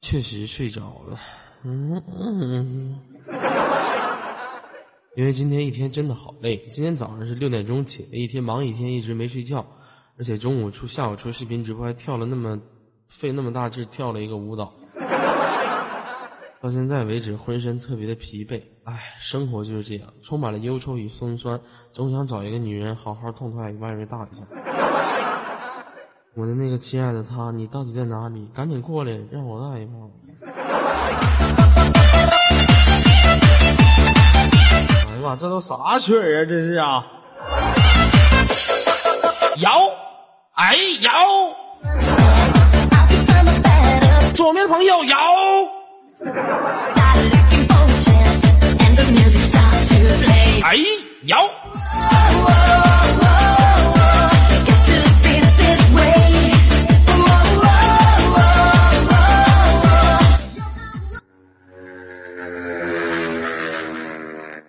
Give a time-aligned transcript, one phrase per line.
[0.00, 1.18] 确实睡着了。
[1.62, 3.00] 嗯嗯。
[5.16, 9.66] 因为今天一天真的好累，今天早上是六点钟起的，一天忙一天一直没睡觉，
[10.16, 12.58] 而且中午出下午出视频直播还跳了那么
[13.08, 14.72] 费那么大劲跳了一个舞蹈，
[16.60, 18.62] 到现在为止浑身特别的疲惫。
[18.84, 21.60] 唉，生活就是这样，充满了忧愁与酸酸，
[21.92, 24.42] 总想找一个女人好好痛快外围大一下。
[26.36, 28.48] 我的那个亲爱的他，你到底在哪里？
[28.54, 30.08] 赶紧过来，让我爱一抱。
[30.40, 30.46] 哎
[35.16, 36.44] 呀妈，这都啥曲儿啊？
[36.48, 37.04] 这是啊！
[39.58, 39.70] 摇，
[40.54, 41.10] 哎摇，
[44.32, 45.18] 左面的朋友摇。
[50.62, 50.76] 哎
[51.24, 51.59] 摇。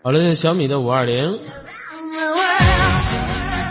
[0.04, 1.38] 好了，这是小米的五二零，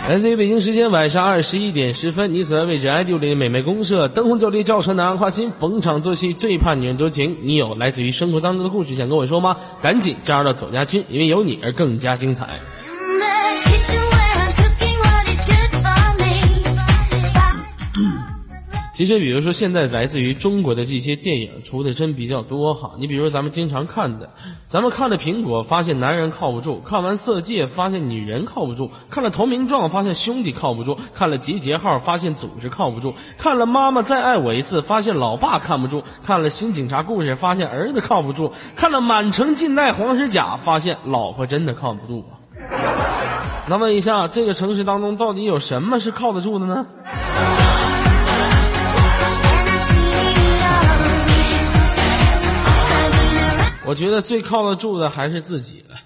[0.09, 7.37] 来自于北京时间晚上二十一点十分，你所在位置 i 六零美美公社，灯红酒绿轿车男花心，逢场作戏最怕女人多情。
[7.43, 9.57] 你有来自于生活当中的故事想跟我说吗？
[9.83, 12.49] 赶紧加入到走家军，因为有你而更加精彩。
[19.01, 22.91] 其实，比如说现在来自于中国的这些电影出的真比较多哈。
[22.99, 24.29] 你比如说咱们经常看的，
[24.69, 42.23] 咱们看了《苹果》，发现男人靠不住；看完《色戒》，发现女人靠不住；看了《投名状》，发现兄弟靠不住；看了《集结号》，发现组织靠不住；看了《妈妈再爱我一次》，发现老爸看不住；看了《新警察故事》，发现儿子靠不住；看了《满城尽带黄石甲》，发现老婆真的靠不住。
[43.67, 46.87] 那问一下，这个城市当中到底有什么是靠得住的呢？
[53.91, 55.97] 我觉得最靠得住的还是自己了，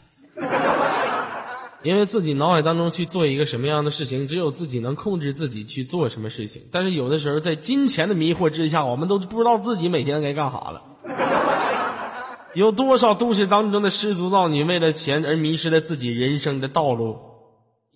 [1.85, 6.63] 因为自己脑海当中去做一个什么样的事情，只有自己能控制自己去做什么事情。
[6.73, 10.83] 但是有的时候在金钱的迷惑之下，我们都不知道自己每天该干啥了。
[12.55, 17.19] 有多少都市当中的失足少女为了钱而迷失了自己人生的道路？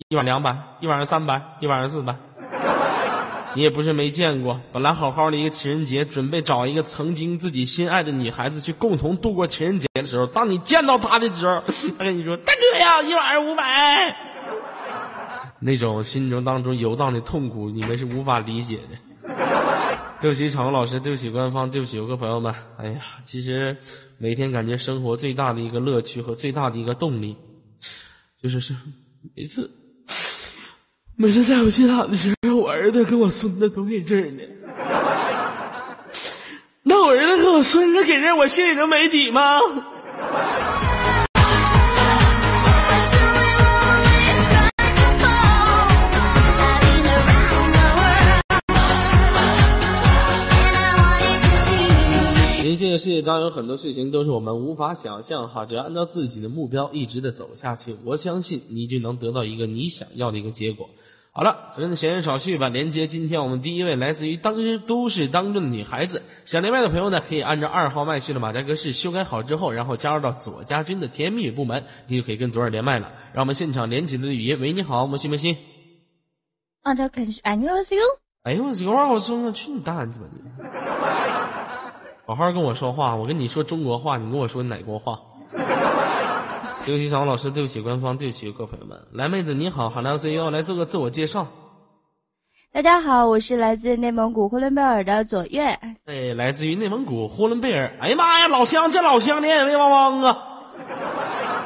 [0.07, 2.15] 一晚两百，一晚上三百，一晚上四百。
[3.55, 11.63] 你也不是没见过，本来好好的一个情人节，准备找一个曾经自己心爱的女孩子去共同度过情人节的时候，当你见到她的时候，
[11.97, 14.15] 她跟你说：“大哥呀，一晚上五百。”
[15.59, 19.35] 那种心中当中游荡的痛苦，你们是无法理解的。
[20.21, 22.53] 对不起，场老师，对不起，官方，对不起，游客朋友们。
[22.77, 23.75] 哎呀，其实
[24.17, 27.35] 每天感觉生活最大的一个乐趣和最大的一个动力，
[28.41, 28.75] 就是是
[29.35, 29.69] 每次。
[31.15, 32.35] 每次在我去哪的时候，
[32.79, 34.41] 儿子跟我孙子都给这儿呢。
[36.81, 39.59] 那我儿子和我孙子给这儿，我心里能没底吗？
[52.63, 60.89] 因为这个世界当中有很多事情都是我们无法想象哈，只要按照自己的目标一直的走下去，我相信你就能得到一个你想要的一个结果。
[61.39, 62.67] 好了，咱们闲言少叙吧。
[62.67, 73.13] 连接今天我们第一位来自于当日都市当中的女孩子，想连麦的朋友呢，可以按照二号麦序的马甲格式修改好之后，然后加入到左家军的甜蜜部门，你就可以跟左耳连麦了。
[73.31, 75.57] 让我们现场连起的语音，喂，你好，摩西摩西。
[76.81, 78.01] 啊，这肯定是哎，你好，是哟。
[78.43, 80.13] 哎呦，我这个话我说去你大爷的！
[82.27, 85.17] 好好跟我说话，我跟你说中国话，你跟我说哪国话？
[86.85, 88.97] 对不起，小王老师，对不起，官方，对不起，各位朋友们。
[89.11, 91.47] 来，妹子你好，Hello CEO，来做个自我介绍。
[92.71, 95.77] 大家好，我是来自内蒙古呼伦贝尔的左月。
[96.05, 97.91] 哎，来自于内蒙古呼伦贝尔。
[97.99, 100.37] 哎呀妈呀，老乡，这老乡脸威汪汪啊！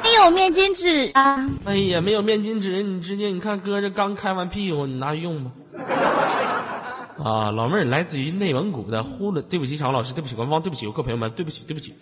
[0.04, 1.50] 没有面巾纸啊！
[1.66, 5.52] 哎呀，没有面巾纸，你直接你看哥这刚开完屁股，你拿去用吗？
[7.24, 11.94] 啊，老妹儿来自于内蒙古的呼伦，对不起，小王老师，对不起，官方，对不起，游客朋友们，对不起，对不起。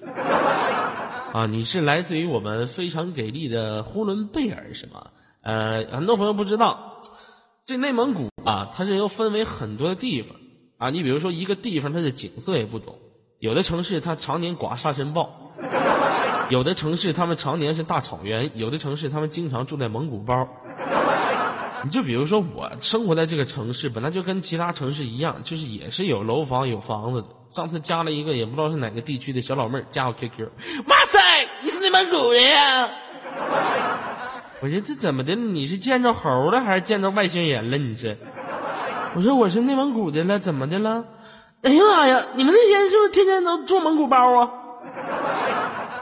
[1.33, 5.11] 啊，你是来自于我们非常给力的呼伦贝尔是吗？
[5.41, 7.01] 呃，很多朋友不知道，
[7.65, 10.35] 这内蒙古啊，它是又分为很多的地方
[10.77, 10.89] 啊。
[10.89, 12.99] 你比如说一个地方，它的景色也不同，
[13.39, 15.53] 有的城市它常年刮沙尘暴，
[16.49, 20.49] 有的城市他们常年是大草原，有的城市他们经常住在蒙古包。
[21.83, 27.29] 你就比如说我生活在这个城市，本来就跟其他城市一样，就是也是有楼房有房子的。
[27.53, 30.47] 上次加了一个也不知道是哪个地区的小老妹儿加我 QQ，
[30.87, 31.19] 哇塞，
[31.63, 32.89] 你是内蒙古的呀？
[34.61, 35.35] 我说这怎么的？
[35.35, 37.77] 你是见着猴了还是见着外星人了？
[37.77, 38.15] 你这？
[39.15, 41.03] 我说我是内蒙古的了，怎么的了？
[41.63, 44.49] 哎呀妈呀，你们那边是不是天天都做蒙古包啊？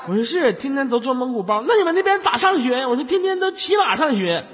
[0.08, 1.64] 我说是，天天都做蒙古包。
[1.68, 2.86] 那你们那边咋上学？
[2.86, 4.46] 我说天天都骑马上学。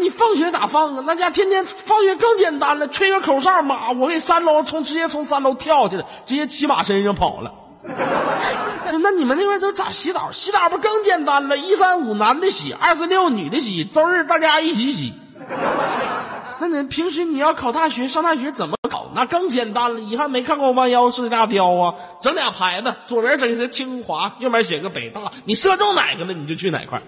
[0.00, 1.04] 你放学咋放啊？
[1.06, 7.52] 那家天天放学更简单了，吹个口哨，马我给三楼从直接从三楼跳去了，直接骑马身上跑了。
[9.02, 10.30] 那你们那边都咋洗澡？
[10.30, 11.56] 洗澡不更简单了？
[11.56, 15.14] 一三五男的洗，二四六女的洗，周日大家一起洗。
[16.60, 19.10] 那你平时你要考大学上大学怎么搞？
[19.16, 20.00] 那更简单了。
[20.00, 27.02] 遗憾没看过弯腰是大雕啊，整俩牌子，左边整一些清华，右边写个北大，你射中哪个了你就去哪块。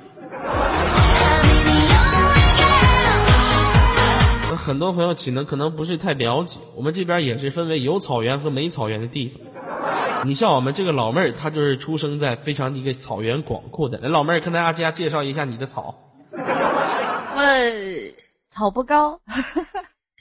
[4.65, 9.39] 很多朋友可能可能不是太了解，我们这边也是分为有草原和没草原的地方。
[10.27, 13.99] 你像我们这个老妹儿，她就是出生在非常一个草原广阔的。
[13.99, 15.95] 来，老妹儿跟大家介绍一下你的草。
[16.33, 17.43] 我
[18.51, 19.21] 草不高，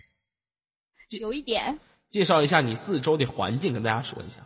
[1.21, 1.79] 有一点。
[2.11, 4.41] 介绍一下你四周的环境，跟大家说一下。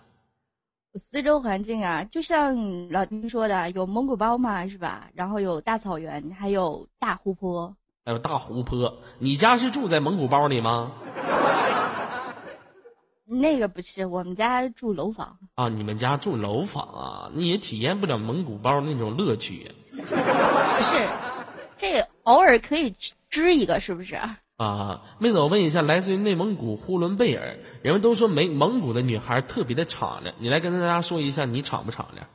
[0.94, 5.10] 四周环境啊，就像老丁说的，有蒙古包嘛，是吧？
[5.16, 7.76] 然后有大草原，还有大湖泊。
[8.07, 10.94] 还有大湖泊，你家是住在蒙古包里吗？
[13.27, 15.38] 那个不是，我们家住楼房。
[15.56, 19.69] 啊，你们家住楼房啊，你也体验不了蒙古包那种乐趣。
[19.92, 20.15] 不是，
[21.77, 22.95] 这偶尔可以
[23.30, 24.18] 支一个，是不是？
[24.56, 32.25] 啊，妹子，我问一下，来自于内蒙古呼伦贝尔，人们都说蒙蒙古的女孩特别的敞亮，你来跟大家说一下，你敞不敞亮？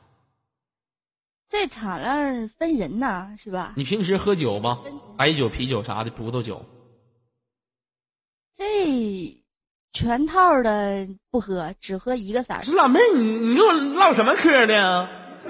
[1.49, 3.73] 这敞亮分人呐，是吧？
[3.75, 4.77] 你平时喝酒吗？
[5.17, 6.65] 白酒、啤酒啥的，葡萄酒。
[8.55, 9.43] 这
[9.93, 12.61] 全套的不喝，只喝一个色儿。
[12.75, 15.07] 老妹儿，你你跟我唠什么嗑呢？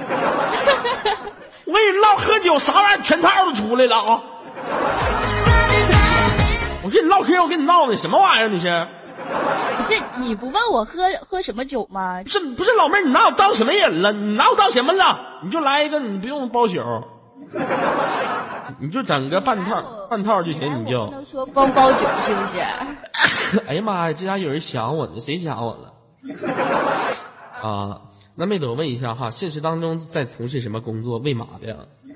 [1.66, 4.22] 我跟你唠喝酒，啥玩意儿全套都出来了啊！
[6.84, 8.50] 我跟你唠嗑，我跟你闹呢，什么玩意儿？
[8.50, 8.88] 你是？
[9.78, 12.22] 不是你不问我喝喝什么酒吗？
[12.24, 14.12] 不是不是老妹儿，你拿我当什么人了？
[14.12, 15.40] 你拿我当什么了？
[15.44, 16.76] 你就来一个，你不用包宿，
[18.80, 20.84] 你就整个半套半套就行。
[20.86, 22.60] 你就不能说光包酒是不是？
[23.68, 25.94] 哎呀妈呀，这家有人想我呢，谁想我了？
[27.68, 28.02] 啊，
[28.36, 31.18] 那妹子，我问一下哈，现实当中在从事什么工作？
[31.20, 31.76] 喂马的呀？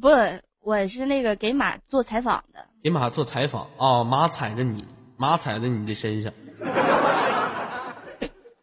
[0.00, 0.08] 不，
[0.60, 2.66] 我是那个给马做采访的。
[2.82, 6.32] 给马做采访啊，马踩着你，马踩在你的身上，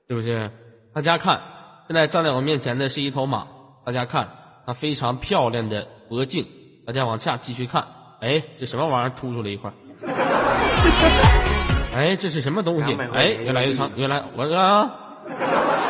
[0.08, 0.52] 是不是？
[0.94, 1.42] 大家看，
[1.88, 3.48] 现在站在我面前的是一头马，
[3.86, 4.30] 大家看
[4.66, 6.48] 它非常漂亮的脖颈，
[6.86, 7.86] 大家往下继续看，
[8.22, 9.72] 哎，这什么玩意儿凸出来一块？
[11.96, 12.96] 哎，这是什么东西？
[13.14, 14.92] 哎，越来越长，越来我啊！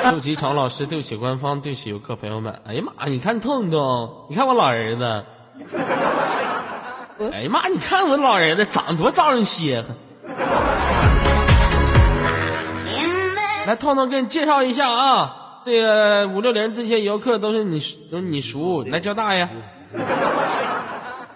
[0.03, 2.59] 对不起，常老师，对不起，官方，对不起，游客朋友们。
[2.65, 4.25] 哎呀妈，你看痛不痛？
[4.29, 5.25] 你看我老儿子。
[7.31, 7.67] 哎呀妈！
[7.67, 9.85] 你看我老儿子长得多招人稀罕。
[13.67, 17.79] 来，痛痛给你介绍一下啊，这个五六零这些游客都是你
[18.11, 19.47] 都是你叔，来叫大爷。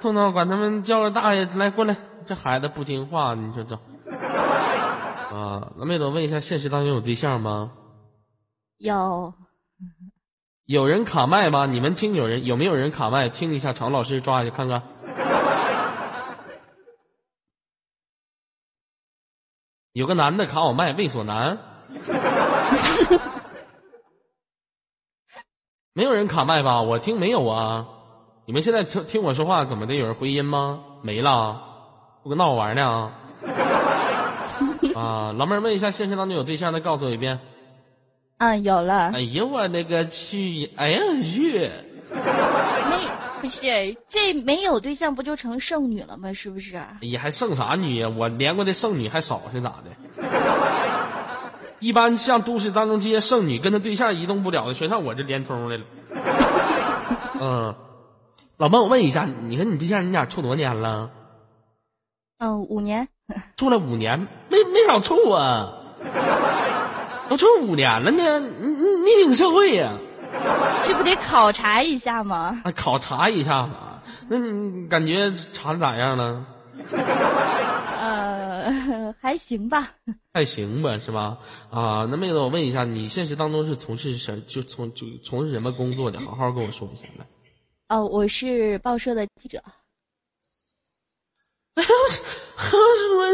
[0.02, 1.96] 彤彤管他们叫个大爷，来过来。
[2.26, 3.76] 这孩子不听话，你说这。
[5.36, 7.74] 啊，那妹子问一下，现实当中有对象吗？
[8.78, 9.34] 有。
[10.66, 11.68] 有人卡麦吗？
[11.68, 13.30] 你们听有人有没有人卡麦？
[13.30, 14.82] 听一下，常老师抓一下看看。
[19.94, 21.60] 有个男的卡我麦，猥琐男。
[25.98, 26.82] 没有人卡麦吧？
[26.82, 27.88] 我听没有啊。
[28.46, 29.96] 你们现在听听我说话怎么的？
[29.96, 30.82] 有人回音吗？
[31.02, 31.62] 没了，
[32.24, 33.12] 我跟闹我玩呢啊！
[34.94, 37.40] 啊，老妹儿问一下，现实当中有对象的，告诉我一遍。
[38.40, 39.12] 嗯，有了。
[39.14, 40.70] 哎呀，我那个去！
[40.76, 41.72] 哎呀去！
[42.12, 43.08] 没
[43.42, 46.34] 不是，这没有对象不就成剩女了吗？
[46.34, 46.76] 是不是？
[46.76, 48.10] 哎呀，还剩啥女呀？
[48.10, 49.92] 我连过的剩女还少是咋的？
[51.80, 55.84] 一般像都市当中这些剩女，跟他对象移动不了的，全上我这联通来了。
[57.40, 57.76] 嗯，
[58.58, 61.10] 老孟，我问一下，你和你对象你俩处多年了？
[62.40, 63.08] 嗯，五年。
[63.58, 65.74] 处了五年，没没少处啊？
[67.28, 69.94] 都处五年了呢，你你你领社会呀？
[70.86, 72.62] 这不得考察一下吗？
[72.64, 74.00] 啊，考察一下嘛。
[74.28, 76.46] 那你感觉查的咋样了？
[78.66, 79.94] 呃， 还行吧。
[80.34, 81.38] 还行吧，是吧？
[81.70, 86.20] 啊，那妹子，我问一下，你现实当中是从事什就从就从事什么工作的？
[86.20, 87.26] 好好跟我说一下来。
[87.90, 89.62] 哦，我是报社的记者。
[91.76, 91.90] 哎呀，
[92.74, 93.26] 我我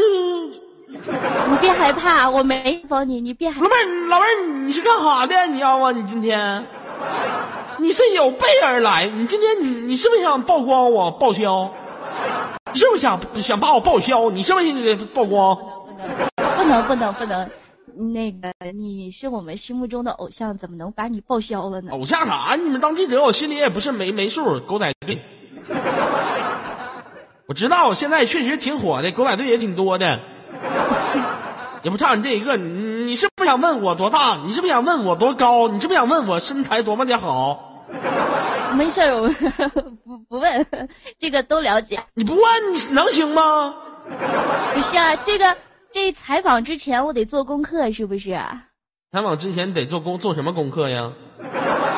[1.50, 3.60] 你别害怕，我没封你，你别害。
[3.62, 5.46] 老妹儿，老妹儿，你是干啥的？
[5.46, 5.92] 你要啊？
[5.92, 6.66] 你今天？
[7.78, 11.72] 你是有备而来，你今天你你是不是想曝光我报销？
[12.72, 14.30] 你是不是想想把我报销？
[14.30, 15.56] 你是不是曝光？
[16.56, 17.50] 不能能不能不能，
[18.14, 21.92] 那个你是我们心目中的偶像，怎么能把你报销了呢？
[21.92, 22.56] 偶像啥？
[22.56, 24.60] 你们当记者，我心里也不是没没数。
[24.60, 25.20] 狗仔队，
[27.46, 30.20] 我知道，现在确实挺火的，狗仔队也挺多的，
[31.82, 32.56] 也不差你这一个。
[32.56, 34.38] 你你是不想问我多大？
[34.46, 35.68] 你是不是想问我多高？
[35.68, 37.71] 你是不是想问我身材多么的好？
[38.72, 39.28] 没事儿，我
[40.04, 40.66] 不不问，
[41.18, 42.02] 这个都了解。
[42.14, 43.74] 你不问你能行吗？
[44.74, 45.56] 不是啊，这个
[45.92, 48.30] 这采访之前我得做功课，是不是？
[49.12, 51.12] 采访之前得做功做什么功课呀？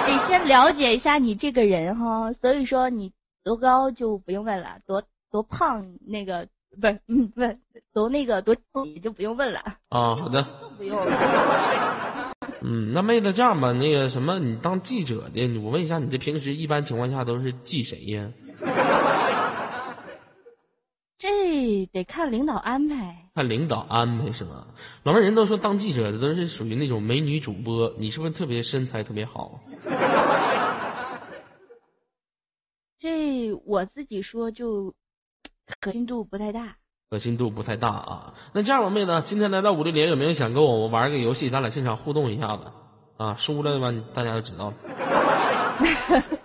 [0.06, 2.32] 得先了解一下你这个人哈。
[2.34, 3.12] 所以说你
[3.42, 6.48] 多高就不用问了，多多胖那个
[6.80, 7.58] 不是嗯不是
[7.92, 9.60] 多那个多重也就不用问了。
[9.88, 10.42] 啊，好的。
[10.76, 12.32] 不用了。
[12.66, 18.30] 嗯，那妹子这样吧，那个什么，你当记者的，我问一下，你这平时一般情况下都是记谁呀？
[21.16, 23.30] 这得看领导安排。
[23.34, 24.66] 看领导安排是吗？
[25.02, 29.60] 老妹儿人都说当记者的都是属于那种美女主播，你是不是特别身材特别好？
[32.98, 34.94] 这我自己说就
[35.80, 36.76] 可信度不太大。
[37.10, 38.34] 可信度不太大啊。
[38.52, 42.72] 那这样吧，妹子，今天来到五六零，有没有想跟我我玩个游戏，咱俩现场互动一下子
[43.16, 43.34] 啊？
[43.36, 44.76] 输了吧，大家就知道了。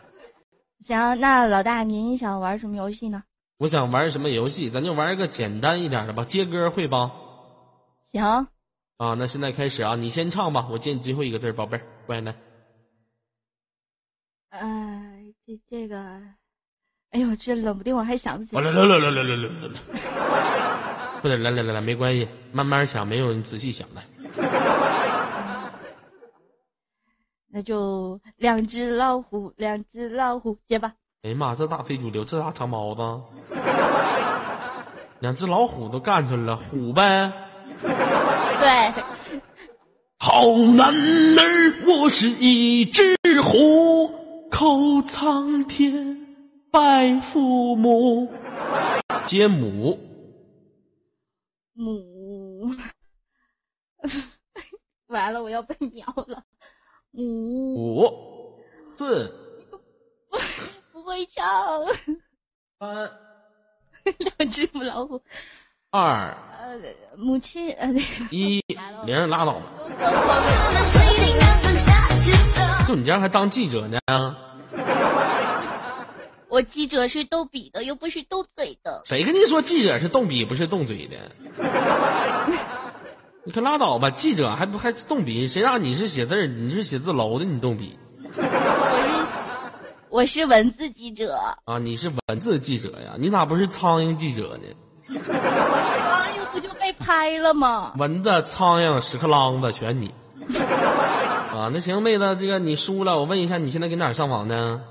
[0.86, 3.24] 行，那老大您想玩什么游戏呢？
[3.58, 4.70] 我想玩什么游戏？
[4.70, 6.24] 咱就玩一个简单一点的吧。
[6.24, 7.12] 接歌会吧？
[8.12, 8.48] 行。
[8.98, 12.36] 啊，那现在开始啊，你先唱吧，我接你最后一个字，宝贝儿，乖来。
[14.50, 16.22] 呃，这这个，
[17.12, 18.62] 哎呦，这冷不丁我还想不起来。
[18.62, 19.80] 来来来来来来来来，
[21.22, 24.04] 不得来来来来，没关系，慢慢想，没有你仔细想来。
[27.52, 30.94] 那就两只老虎，两只老虎，接吧。
[31.24, 33.02] 哎呀妈，这大非主流，这大长毛子，
[35.20, 37.34] 两只老虎都干出来了，虎呗。
[37.82, 38.94] 对。
[40.20, 40.44] 好
[40.78, 40.94] 男儿，
[41.88, 44.12] 我是一只虎，
[44.52, 46.29] 叩苍天，
[46.72, 48.32] 拜父母。
[49.26, 49.98] 接母。
[51.74, 52.76] 母。
[55.08, 56.44] 完了，我要被秒了。
[57.12, 57.74] 母。
[57.74, 58.60] 五。
[58.96, 59.34] 字。
[60.92, 61.44] 不会唱。
[62.80, 63.12] 三，
[64.38, 65.22] 两只母老虎。
[65.90, 66.38] 二。
[66.60, 66.78] 呃，
[67.18, 67.92] 母亲呃，
[68.30, 68.64] 一
[69.06, 69.66] 零拉倒吧。
[72.88, 74.00] 就你这样还当记者呢？
[76.50, 79.02] 我记者是逗比的，又不是动嘴的。
[79.06, 81.18] 谁跟你说记者是动笔不是动嘴的？
[83.46, 84.10] 你可拉倒吧！
[84.10, 85.48] 记者还不还动笔？
[85.48, 86.48] 谁让你是写字儿？
[86.48, 87.98] 你是写字楼的，你动笔。
[90.10, 91.78] 我是文字记者啊！
[91.78, 93.14] 你是文字记者呀？
[93.18, 94.68] 你咋不是苍蝇记者呢？
[95.22, 95.36] 苍
[96.34, 97.94] 蝇不就被拍了吗？
[97.98, 100.14] 蚊子、苍蝇、屎壳郎子全你
[101.54, 101.70] 啊！
[101.72, 104.82] 那行，妹子，这个你输了，我问一下，你现在搁哪儿上网呢？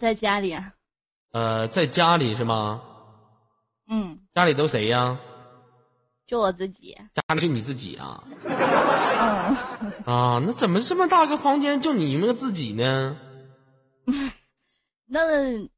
[0.00, 0.56] 在家里。
[1.32, 2.80] 呃，在家里是吗？
[3.88, 4.18] 嗯。
[4.34, 5.18] 家里都谁呀？
[6.26, 6.96] 就我自己。
[7.14, 8.24] 家里就你自己啊？
[8.46, 9.56] 嗯。
[10.06, 13.18] 啊，那怎么这么大个房间就你们自己呢？
[15.06, 15.20] 那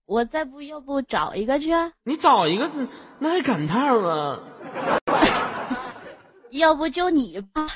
[0.06, 1.70] 我再不要不找一个去？
[2.04, 2.70] 你找一个，
[3.18, 4.38] 那还赶趟啊？
[6.50, 7.66] 要不就你吧？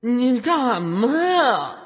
[0.00, 1.76] 你干什么呀？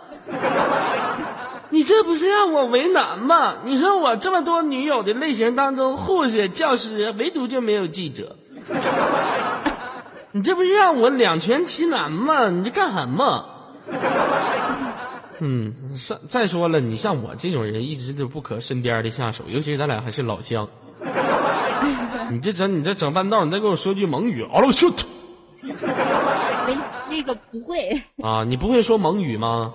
[1.71, 3.57] 你这不是让我为难吗？
[3.65, 8.37] 你说我这么多女友的类型当中，护士、教师，唯独就没有记者。
[10.33, 12.49] 你这不是让我两全其难吗？
[12.51, 13.49] 你这干什么？
[15.41, 20.69] 嗯，再再说了，你像我这种人，一直都不可身边的下手，尤其是咱俩还是老乡。
[22.31, 24.93] 你这整，你这整半道，你再给我说句蒙语，啊喽咻！
[26.67, 26.77] 没，
[27.11, 28.03] 那个不会。
[28.23, 29.73] 啊，你不会说蒙语吗？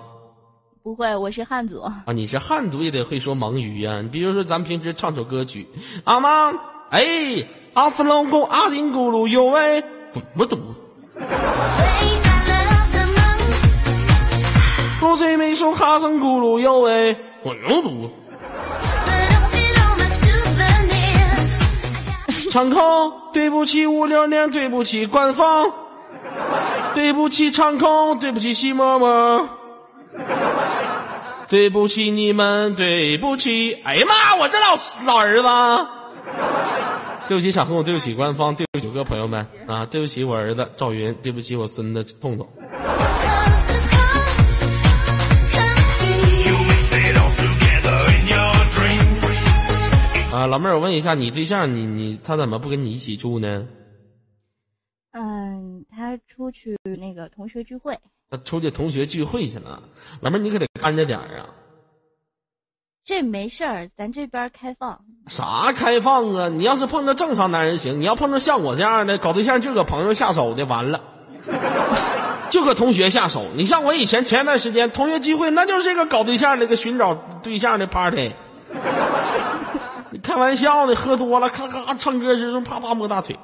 [0.84, 1.80] 不会，我是汉族。
[1.80, 4.00] 啊，你是汉族也得会说蒙语呀。
[4.02, 5.68] 你比如说，咱们平时唱首歌曲，
[6.02, 6.52] 阿妈，
[6.90, 7.04] 哎，
[7.72, 9.84] 阿斯隆贡阿丁咕噜哟喂，
[10.36, 10.58] 不懂。
[14.98, 18.10] 多嘴没说哈声咕噜哟喂，我牛犊。
[22.50, 25.72] 场控，对不起五六年，对不起官方，
[26.96, 29.46] 对不起场控，对不起西嬷嬷，
[31.48, 35.48] 对不起你们，对不起，哎呀妈，我这老老儿子，
[37.28, 42.48] 对不起场控，对不起官方，对不起各位朋友们啊，对不起我儿子赵云，对不起我孙子痛痛。
[50.32, 53.68] 啊，老妹儿，我问一下，你对象，你你他怎么不跟你一起住呢？
[55.12, 57.98] 嗯，他出去那个同学聚会。
[58.32, 59.82] 他出去同学聚会去了，
[60.22, 61.52] 老妹儿你可得看着点儿啊。
[63.04, 65.00] 这没事儿，咱这边开放。
[65.26, 66.48] 啥开放啊？
[66.48, 71.02] 你要是碰到正常男人行，你要碰到像我这样的搞对象就搁朋友下手的，完了，
[72.48, 73.48] 就搁同学下手。
[73.54, 78.32] 你像我以前前段时间同学聚会，那就是这个搞对象那个寻找对象的 party。
[80.10, 80.94] 你开玩笑呢？
[80.94, 83.38] 喝多了，咔咔唱歌时候啪啪摸大腿，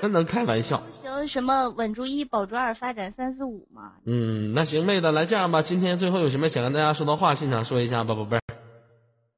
[0.00, 0.82] 那能开玩笑？
[1.02, 3.92] 行，什么稳住一，保住二，发展三四五嘛。
[4.04, 8.40] 嗯，那行，妹子，来这样吧，今天最后有什么想跟大家说的话，现场说一下吧，宝贝儿。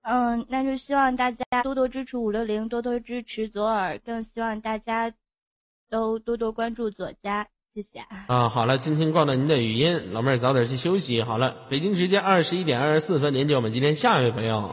[0.02, 5.12] 嗯，那就希望大家多多支持五六零，多多支持左耳，更希望大家
[5.90, 8.00] 都多多关注左家，谢谢。
[8.26, 11.22] 啊，好了，今天挂断您的语音，老妹儿早点去休息。
[11.22, 14.70] 好了，北京时间二十一点二十四分，连接我们今天下一位朋友。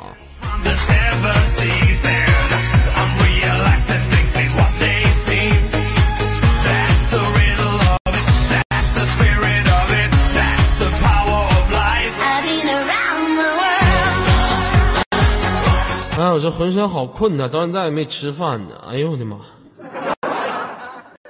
[16.17, 18.75] 哎，我这浑身好困呐，到现在也没吃饭呢。
[18.89, 19.37] 哎呦我的妈！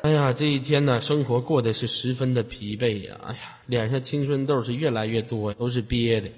[0.01, 3.15] 哎呀，这一天呢，生活过得是十分的疲惫呀。
[3.27, 6.29] 哎呀，脸上青春痘是越来越多，都是憋的。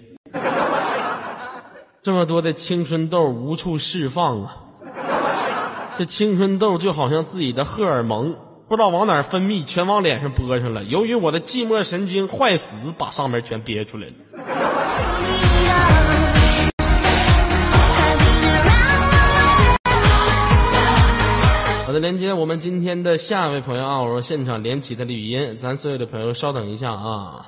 [2.02, 4.58] 这么多的青春痘无处释放啊！
[6.00, 8.36] 这青春痘就好像自己的荷尔蒙，
[8.68, 10.84] 不知道往哪儿分泌，全往脸上拨上了。
[10.86, 14.14] 由于我的寂寞神经坏死，把上面全憋出来了。
[21.90, 27.48] 好的，连接我们今天的下一位朋友啊，我说现场连起他的语音，咱所有的朋友稍等一下啊。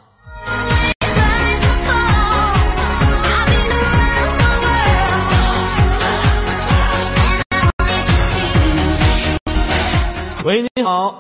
[10.44, 11.14] 喂，你好，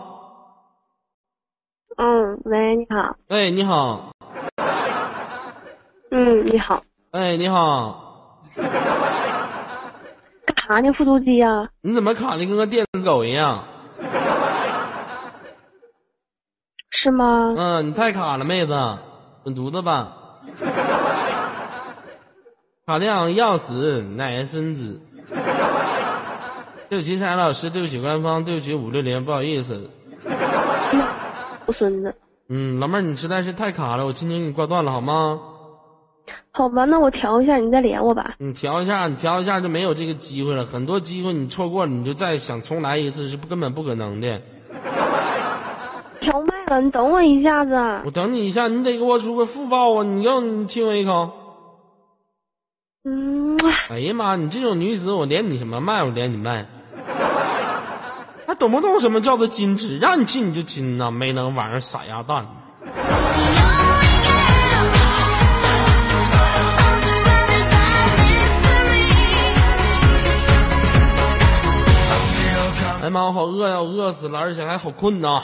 [1.97, 3.15] 嗯，喂，你好。
[3.27, 4.13] 哎，你好，
[6.09, 6.81] 嗯，你好。
[7.11, 9.20] 哎，你好，干
[10.71, 10.93] 啥呢？
[10.93, 13.65] 复读机呀、你怎么卡的跟个电子狗一样？
[16.91, 17.53] 是吗？
[17.57, 18.73] 嗯，你太卡了，妹子，
[19.43, 20.15] 滚犊子吧！
[22.87, 25.01] 卡的想要死，奶孙子。
[26.87, 29.89] 对不起，彩老师，对不起，官方，对不起，五六零，不好意思。
[31.65, 32.15] 我孙子。
[32.47, 35.37] 嗯，老妹儿，你实在是太卡了，我轻轻给你挂断了，好吗？
[36.51, 38.35] 好吧，那我调一下，你再连我吧。
[38.37, 40.65] 你调一下，你调一下就没有这个机会了。
[40.65, 44.41] 很多机会你错过了，你就再想重来一次是不根本不可能的。
[46.19, 47.73] 调麦了，你等我一下子。
[48.05, 50.03] 我等你一下，你得给我出个复报啊！
[50.03, 51.31] 你要你亲我一口。
[53.03, 53.57] 嗯，
[53.89, 56.67] 哎呀妈，你这种女子，我连你什么麦，我连你麦，
[58.45, 59.97] 还懂不懂什么叫做矜持？
[59.97, 62.45] 让你亲你就亲呐，没能玩意儿傻鸭蛋。
[73.01, 75.41] 哎妈，我好饿呀，我饿死了，而且还好困呐。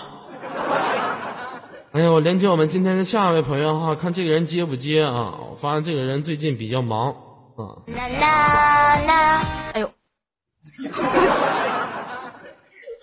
[1.91, 5.34] 哎呀，我连接我们今天的下一位朋友哈，看这个人接不接啊？
[5.50, 7.10] 我发现这个人最近比较忙
[7.56, 7.82] 啊。
[7.88, 9.41] 啦啦啦！
[9.74, 9.91] 哎呦， 我
[10.78, 10.91] 怎么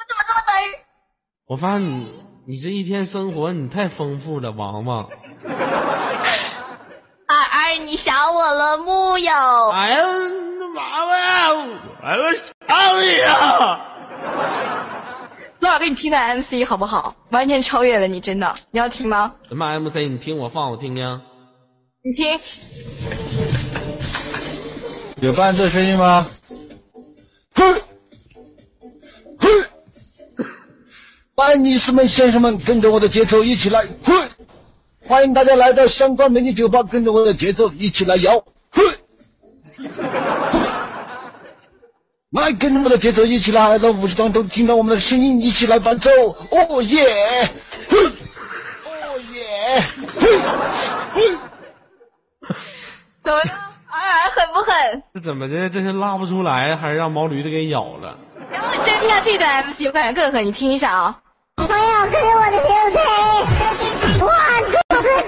[0.06, 0.78] 这么嘚儿？
[1.46, 2.08] 我发现你，
[2.46, 5.08] 你这一天生活你太丰富了，王王。
[7.26, 9.32] 二二，你想我了木有？
[9.72, 11.56] 哎呀，那娃娃呀，
[12.04, 12.54] 哎我想
[13.02, 13.80] 你呀！
[15.58, 17.14] 昨晚给你听的 MC 好不好？
[17.30, 18.54] 完全超越了你，真的。
[18.70, 19.34] 你要听吗？
[19.48, 19.96] 什么 MC？
[20.08, 21.20] 你听我放，我听听。
[22.02, 22.38] 你听，
[25.20, 26.28] 有伴奏声音吗？
[27.54, 27.80] 哼，
[29.38, 29.48] 哼，
[31.34, 34.30] 欢迎女士们、先生们，跟着我的节奏一起来，哼！
[35.06, 38.82] 欢迎大家来到相关美女酒吧，跟着我的节奏一起来摇，哼！
[42.34, 46.10] 来，跟着我的节奏一起来，到舞池当中听到我们的声音，一起来伴奏，
[46.50, 47.48] 哦耶！
[47.88, 47.96] 哼，
[48.84, 49.82] 哦耶！
[53.20, 53.44] 怎么了？
[53.88, 55.02] 尔尔狠不狠？
[55.14, 55.70] 这怎么的？
[55.70, 58.18] 这是拉不出来，还是让毛驴子给咬了？
[58.50, 60.44] 然后你再听下这段 MC，我感觉更狠。
[60.44, 61.16] 你听一下啊！
[61.54, 61.76] 朋友，
[62.10, 65.22] 跟着我的节奏，one two three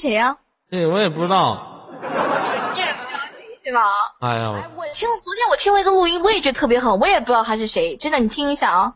[0.00, 0.34] 谁呀、
[0.70, 1.60] 对我也不知道。
[2.00, 3.82] 你也不知道谁是吧？
[4.20, 7.94] 哎呀，我听昨天我听了一个录音，我也觉得特别狠，我也不知道他是谁。
[7.98, 8.94] 真的，你听一下啊。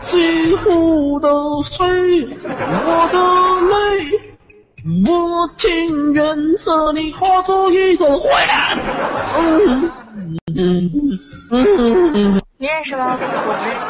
[0.00, 3.18] 几乎都碎我的
[3.68, 3.76] 泪，
[5.06, 8.78] 我情愿和你化作一个灰暗。
[12.60, 13.16] 你认识吗？
[13.20, 13.86] 我不认识。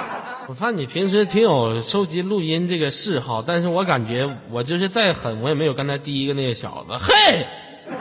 [0.49, 6.97] 我看你平时挺有收集录音这个嗜好，但是我感觉我就是再狠，我也没有刚才第一个那个小子。
[6.99, 7.47] 嘿，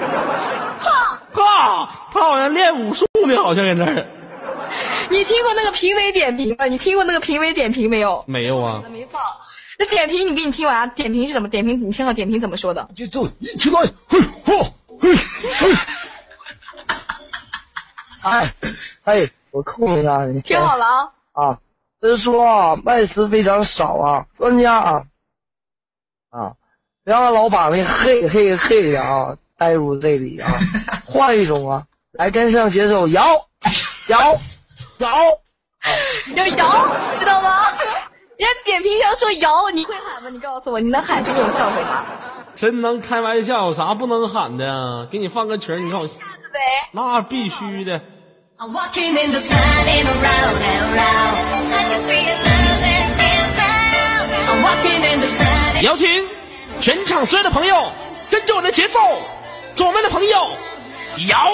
[0.79, 4.05] 哈，哈，他好像练武术呢，好像在那儿。
[5.09, 6.65] 你听过那个评委点评吗？
[6.65, 8.23] 你听过那个评委点评没有？
[8.27, 9.21] 没有啊，没放。
[9.79, 10.87] 那点评你给你听完啊？
[10.87, 11.47] 点评是怎么？
[11.47, 12.89] 点评你听到点评怎么说的？
[12.93, 15.15] 就就一起来，嘿嚯，嘿
[15.59, 15.75] 嘿。
[18.21, 18.53] 哎
[19.05, 20.41] 哎，我控一下你。
[20.41, 20.85] 听好了
[21.31, 21.45] 啊！
[21.47, 21.59] 啊，
[22.01, 25.03] 就是说啊，麦词非常少啊，专家啊，
[26.29, 26.53] 啊，
[27.03, 30.47] 别让老把那嘿嘿嘿的啊带入这里啊，
[31.05, 33.25] 换一种啊，来跟上节奏，摇
[34.07, 34.19] 摇
[34.97, 35.09] 摇，
[36.35, 36.69] 要摇，
[37.17, 37.67] 知道吗？
[38.37, 40.29] 人家点评要说摇，你会喊吗？
[40.29, 42.05] 你告诉我，你能喊出这种效果吗？
[42.53, 45.07] 真能开玩笑，有啥不能喊的呀？
[45.09, 46.59] 给你放个曲儿，你看我，下次呗。
[46.91, 47.99] 那必须的。
[55.83, 56.07] 有请
[56.79, 57.91] 全场所有的朋友
[58.31, 58.99] 跟着我的节奏
[59.75, 60.51] 左边的朋友
[61.29, 61.51] 摇。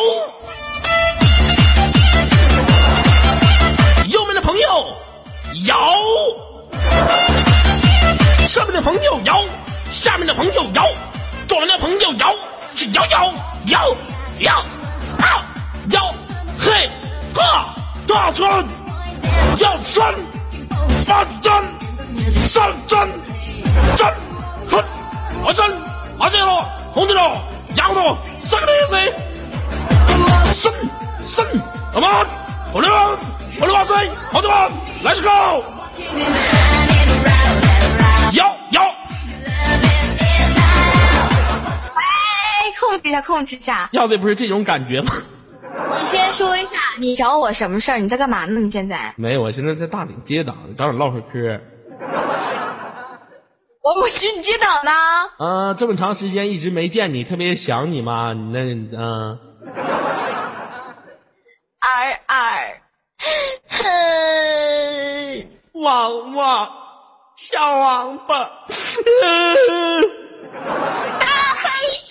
[43.91, 45.13] 要的不是这种感觉吗？
[45.99, 47.97] 你先说一下，你找我什么事儿？
[47.97, 48.60] 你在干嘛呢？
[48.60, 49.13] 你现在？
[49.17, 51.60] 没有，我现在在大岭接档，找你唠会嗑。
[53.82, 54.91] 我不去你接档呢。
[55.38, 58.34] 啊，这么长时间一直没见你，特别想你嘛。
[58.34, 58.60] 你那，
[58.97, 59.39] 嗯、
[61.82, 62.82] 二二，
[63.69, 63.84] 哼，
[65.73, 66.69] 王王，
[67.36, 68.49] 小王八，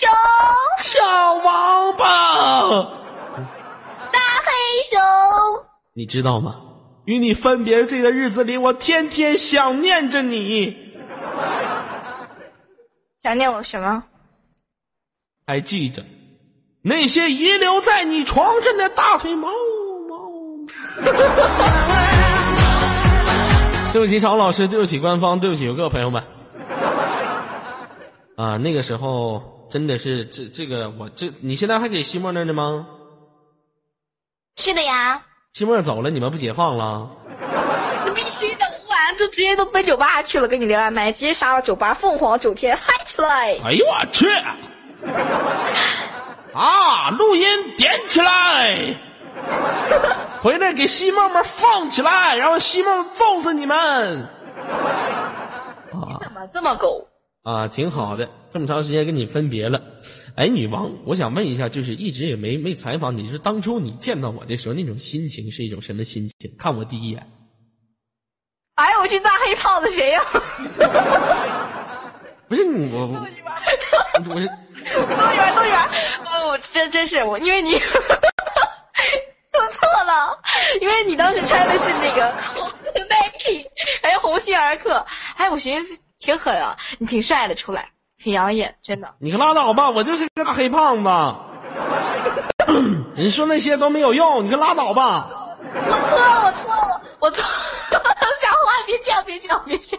[0.02, 0.10] 熊，
[0.82, 1.00] 小
[1.34, 2.04] 王八。
[4.10, 4.50] 大黑
[4.90, 4.98] 熊。
[5.94, 6.56] 你知道吗？
[7.04, 10.76] 与你分别这个日子里，我天天想念着你。
[13.22, 14.02] 想念我什么？
[15.46, 16.02] 还记着
[16.82, 19.48] 那些遗留在你床上的大腿毛
[20.08, 20.30] 毛？
[23.92, 26.22] 对不起，常老师，对不起，官方，对不起，游客朋友们。
[28.36, 32.86] 啊，那个时候真的是这这个我这，你现在还给西莫那儿呢吗？
[34.54, 35.22] 是的呀，
[35.54, 37.08] 西莫走了，你们不解放了？
[38.04, 43.56] 那必须的，我晚上就直接都奔酒吧去了，跟你连外麦，直接杀了酒吧，凤凰九天嗨起来。
[43.64, 44.28] 哎呦我去！
[46.52, 48.94] 啊，录音点起来，
[50.42, 54.28] 回来给西梦们放起来，然后西梦揍死你们！
[55.94, 57.08] 你怎么这么狗？
[57.42, 59.82] 啊，挺好的，这么长时间跟你分别了。
[60.36, 66.54] 哎，女王，我想问一下，就是一直也没没采访你，就是当初你见到我的时候那种心情是一种什么心情？
[66.58, 67.26] 看我第一眼，
[68.76, 70.22] 哎，我去炸黑胖子谁呀、
[72.48, 73.32] 不是你我我我是
[74.22, 74.48] 动物园，
[74.94, 75.08] 动物
[75.66, 75.78] 园，
[76.24, 78.00] 哦，我真真是我，因为你 说
[79.70, 80.38] 错了，
[80.80, 82.32] 因为你当时穿的是那个
[82.94, 83.66] Nike，
[84.02, 85.04] 还有鸿星尔克，
[85.36, 89.12] 哎，我寻思挺狠啊，你挺帅的，出来挺养眼，真的。
[89.18, 91.10] 你可拉倒吧，我就是个大黑胖子。
[93.16, 95.28] 你说那些都没有用，你可拉倒吧。
[95.74, 98.04] 我错了，我错了，我错了，
[98.40, 99.98] 傻话，别叫，别叫，别叫。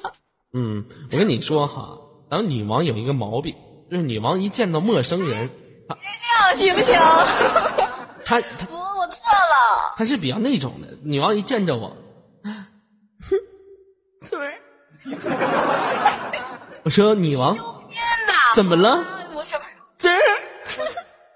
[0.54, 1.98] 嗯，我跟你说哈，
[2.32, 3.54] 咱们女王有一个毛病，
[3.92, 5.50] 就是女王一见到陌生人，
[5.90, 6.94] 别这样行不行？
[8.26, 9.94] 她她不，我错了。
[9.98, 10.88] 她是比较那种的。
[11.04, 11.98] 女王一见着我，
[12.44, 13.36] 哼，
[14.22, 14.54] 翠儿，
[16.84, 17.58] 我说女王！
[18.56, 19.04] 怎么了？
[19.36, 19.66] 我什么？
[19.98, 20.20] 这儿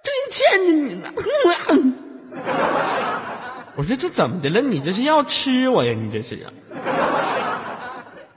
[0.04, 1.12] 真见着你了。
[3.76, 4.62] 我说这怎么的了？
[4.62, 5.94] 你这是要吃我呀？
[5.94, 6.52] 你这是啊？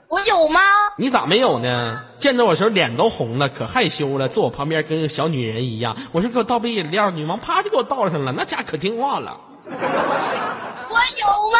[0.07, 0.59] 我有吗？
[0.97, 2.01] 你咋没有呢？
[2.17, 5.95] 见着我时候脸都红了，可害羞了，坐我旁边跟个小女人一样。
[6.11, 9.39] 我说给我倒杯饮料，女王啪就给我倒上了，那家可听话了。
[9.65, 11.59] 我有吗？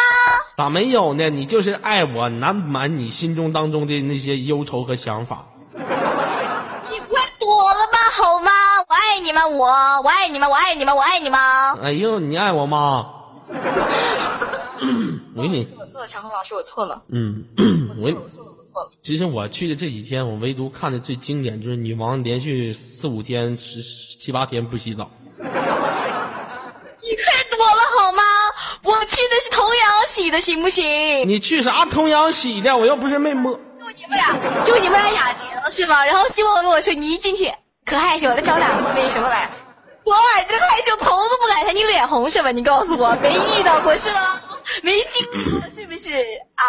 [0.56, 1.30] 咋没有呢？
[1.30, 5.46] 你就是爱我，难满你心中当中的那些忧愁和想法。
[5.74, 5.80] 你
[7.08, 8.50] 快躲了吧，好吗？
[8.86, 9.66] 我爱你们，我
[10.02, 11.40] 我爱你们，我爱你们，我爱你们。
[11.82, 13.06] 哎呦，你爱我吗？
[15.34, 17.44] 我给你，我错了，长虹老师，我错了，嗯，
[17.98, 18.90] 我错了，我错了。
[19.00, 25.10] 其实我去的这几天，我唯独看的最经典就是女王连续四五天、十七八天不洗澡。
[25.38, 28.22] 你快躲了好吗？
[28.84, 31.28] 我去的是童养媳的，行不行？
[31.28, 32.76] 你去啥童养媳的？
[32.76, 33.52] 我又不是没摸。
[33.52, 36.04] 就你们俩，就你们俩雅洁了是吗？
[36.04, 37.52] 然后希望跟我说，你一进去
[37.84, 39.50] 可害羞了，找两个那什么来。
[40.04, 42.50] 我耳这害羞头都不敢抬，你脸红是吧？
[42.50, 44.40] 你告诉我，没遇到过是吗？
[44.82, 46.10] 没经历过是不是
[46.54, 46.64] 啊？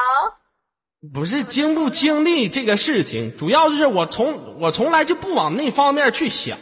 [1.13, 6.57] 不是经不经历这个事情，主要就是我从我从来就不往那方面去想。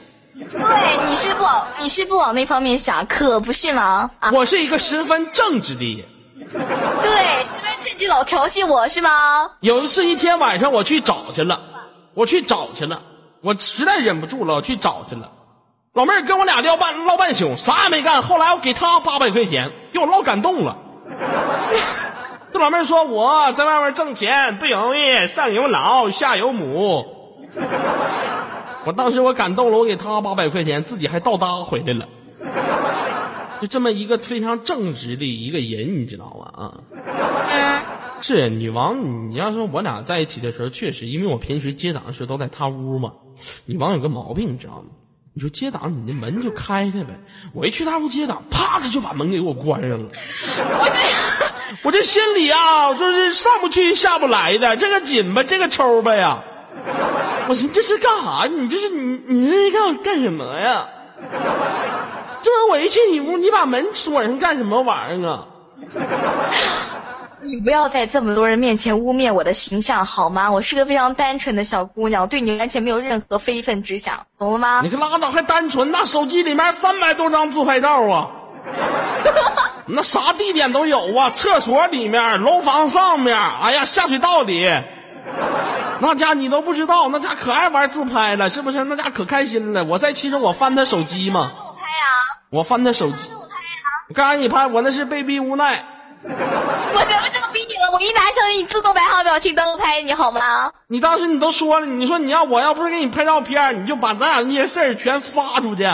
[0.49, 4.09] 对，你是不往你是不往那方面想，可不是吗？
[4.19, 6.05] 啊，我是一个十分正直的人。
[6.39, 9.49] 对，十分正直老调戏我是吗？
[9.59, 11.59] 有一次一天晚上我去找去了，
[12.13, 13.01] 我去找去了，
[13.41, 15.29] 我实在忍不住了，我去找去了。
[15.93, 18.21] 老妹儿跟我俩聊半唠半宿，啥也没干。
[18.21, 20.77] 后来我给她八百块钱，给我唠感动了。
[22.53, 27.05] 这老妹儿说我在外面挣钱不容易，上有老下有母。
[28.85, 32.07] 我当时我感动了，我给他八百块钱，自己还倒搭回来了。
[33.61, 36.51] 就这么一个非常正直的一个人，你知道吗？
[36.55, 36.73] 啊。
[37.51, 37.81] 嗯，
[38.21, 43.13] 是女王，你要说我俩在一起的时候，确实，因为我平时接档的时候都在她屋嘛。
[43.65, 44.85] 女王有个毛病，你知道吗？
[45.33, 47.19] 你说接档，你那门就开开呗。
[47.53, 50.09] 我一去她屋接档，啪，她就把门给我关上了。
[50.57, 56.43] 我这我这心里啊，就是上不去下不来的，这个紧吧，这个抽吧呀。
[57.51, 58.45] 我寻思这是干啥？
[58.49, 60.87] 你这是你你这干干什么呀？
[62.41, 65.45] 这我一进你屋，你把门锁上干什么玩意儿啊？
[67.43, 70.49] 你不要在这么多人面前污蔑我的形象好吗？
[70.49, 74.89] 我是个非常单纯的小姑娘，对你完全没有任何非分之想，懂了吗你？
[74.89, 75.91] 可拉倒，还单纯？
[75.91, 78.29] 那手机里面三百多张自拍照啊，
[79.87, 84.69] 那啥地点都有啊，厕所里面、楼房上面，哎呀，下水道里，
[85.99, 88.83] 那家你都不知道，那家可爱玩自拍了，是不是？
[88.85, 89.83] 那家可开心了。
[89.83, 92.09] 我在其中我翻他手机嘛，我拍啊，
[92.49, 95.85] 我翻他手机，我拍啊，我刚才你拍，我那是被逼无奈。
[96.23, 97.91] 我什么时候逼你了？
[97.93, 100.71] 我一拿手机，你自动摆好表情灯拍你好吗？
[100.87, 105.87] 你当时你都说了，你说你要我要不是给你拍照片，你就把咱俩那些事儿全发出去。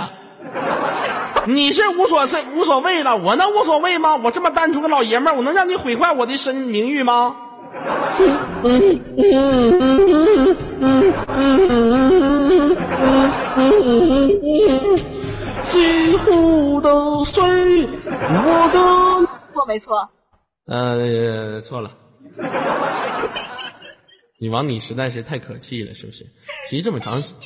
[1.46, 4.16] 你是无所谓无所谓了，我能无所谓吗？
[4.16, 7.36] 我这么单纯个老爷们儿，我能让你毁坏我的身名誉吗？
[15.64, 18.80] 几乎都碎，我的。
[19.54, 20.10] 错没错？
[20.66, 21.92] 呃，错了。
[24.40, 26.26] 女王，你实在是太可气了，是不是？
[26.70, 27.34] 其实这么长时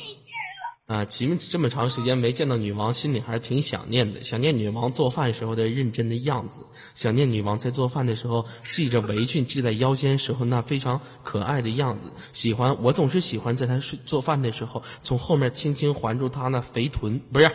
[0.92, 4.22] 啊，其实这么长时间没见到女王，心里还是挺想念的。
[4.22, 12.10] 想念女王做饭时候的认真的样子，想念女王在做饭的时候系着围裙系在腰间时候那非常可爱的样子。
[12.32, 17.50] 喜欢我总是喜欢在她睡做饭的时候，从后面轻轻环住她那肥臀，不是，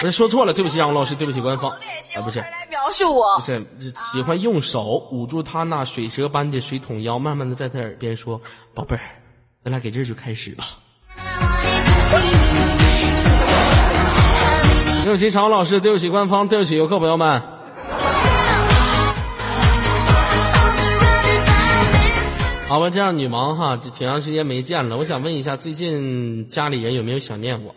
[0.00, 2.40] 不是说错了，对不起，杨老师，对不起，官方，啊，不是。
[2.40, 3.42] 来描述我不。
[3.42, 8.42] 是是喜欢用手捂住他那水蛇般的水桶腰，慢慢的在他耳边说
[8.74, 9.02] ：“宝贝儿，
[9.64, 10.66] 咱俩给这儿就开始吧。”
[15.04, 17.40] 对不起，常老师，对不起，官方，对不起，游客朋友们。
[22.68, 27.72] 好吧，这样女王哈，这挺长时间没见了，我想问一下，最近家里人有没有想念我？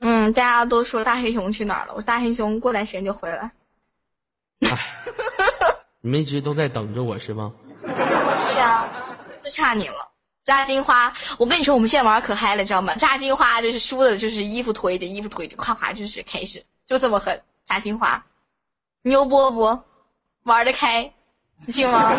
[0.00, 1.92] 嗯，大家都说大黑熊去哪儿了？
[1.94, 3.50] 我大黑熊过段时间就回来。
[6.00, 7.52] 你们一直都在等着我是吗？
[8.48, 8.88] 是啊，
[9.44, 10.07] 就差你了。
[10.48, 12.94] 炸金花，我跟你说，我们现在玩可嗨了，知道吗？
[12.94, 17.38] 炸金花就是输的，就是衣服脱一点，衣服脱一点，夸夸就是开始，就这么狠。
[17.66, 18.24] 炸金花，
[19.02, 19.84] 牛波波，
[20.44, 21.12] 玩得开，
[21.66, 22.14] 你信吗？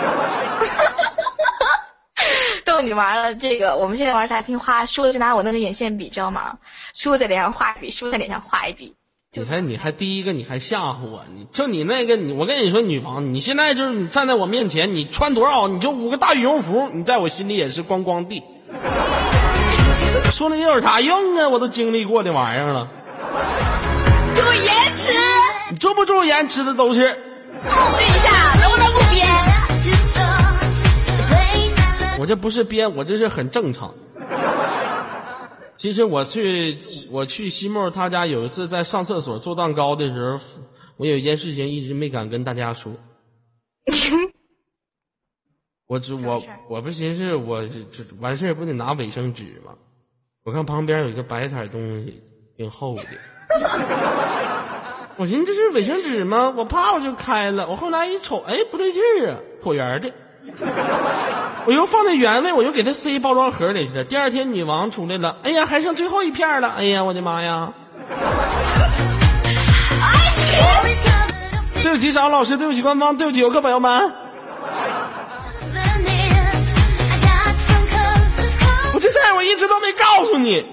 [2.64, 6.56] 逗你玩了，这个我们现在玩炸金花，输了就拿我那个眼线笔，知道吗？
[6.94, 8.96] 输在脸上画一笔，输在脸上画一笔。
[9.32, 18.42] 你还你还第一个你还吓唬我，你就你那个你我跟你说女王，你现在就是你站在我面前，你穿多少你就五个大羽绒服，你在我心里也是光光地。
[20.34, 21.48] 说那有啥用啊？
[21.48, 22.88] 我都经历过这玩意儿了，
[24.34, 25.14] 注意言辞，
[25.70, 27.14] 你注不注意言辞的都是。
[27.62, 29.28] 控制一下，能不能不编？
[32.20, 33.94] 我这不是编，我这是很正常。
[35.80, 36.78] 其实我去
[37.10, 40.38] 我去西莫他家有一次在上厕所做蛋糕的时候，
[40.98, 42.92] 我有一件事情一直没敢跟大家说。
[45.88, 49.74] 我只我我不寻思我这完事儿不得拿卫生纸吗？
[50.44, 52.22] 我看旁边有一个白色东西，
[52.58, 53.04] 挺厚的。
[55.16, 56.54] 我寻思这是卫生纸吗？
[56.58, 57.70] 我啪我就开了。
[57.70, 60.12] 我后来一瞅，哎，不对劲儿啊，椭圆的。
[61.66, 64.04] 我又放在原位，我又给它塞包装盒里去了。
[64.04, 67.72] 第二天女王出来了，哎呀，还剩最后一片了，哎呀，我的妈呀！
[71.84, 74.14] 对不起，小老师，对不起，官方，对不起，游客朋友们。
[78.94, 80.66] 我这事儿我一直都没告诉你。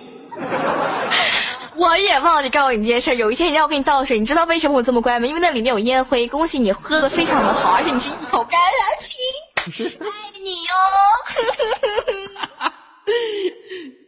[1.77, 3.15] 我也忘记告诉你这件事儿。
[3.15, 5.27] 有一天你让我给你倒水，你知道为什么我这么乖吗？
[5.27, 6.27] 因为那里面有烟灰。
[6.27, 8.67] 恭喜你喝的非常的好，而且你是一口干下
[9.07, 9.17] 去，
[9.67, 9.85] 爱
[10.43, 10.75] 你哦。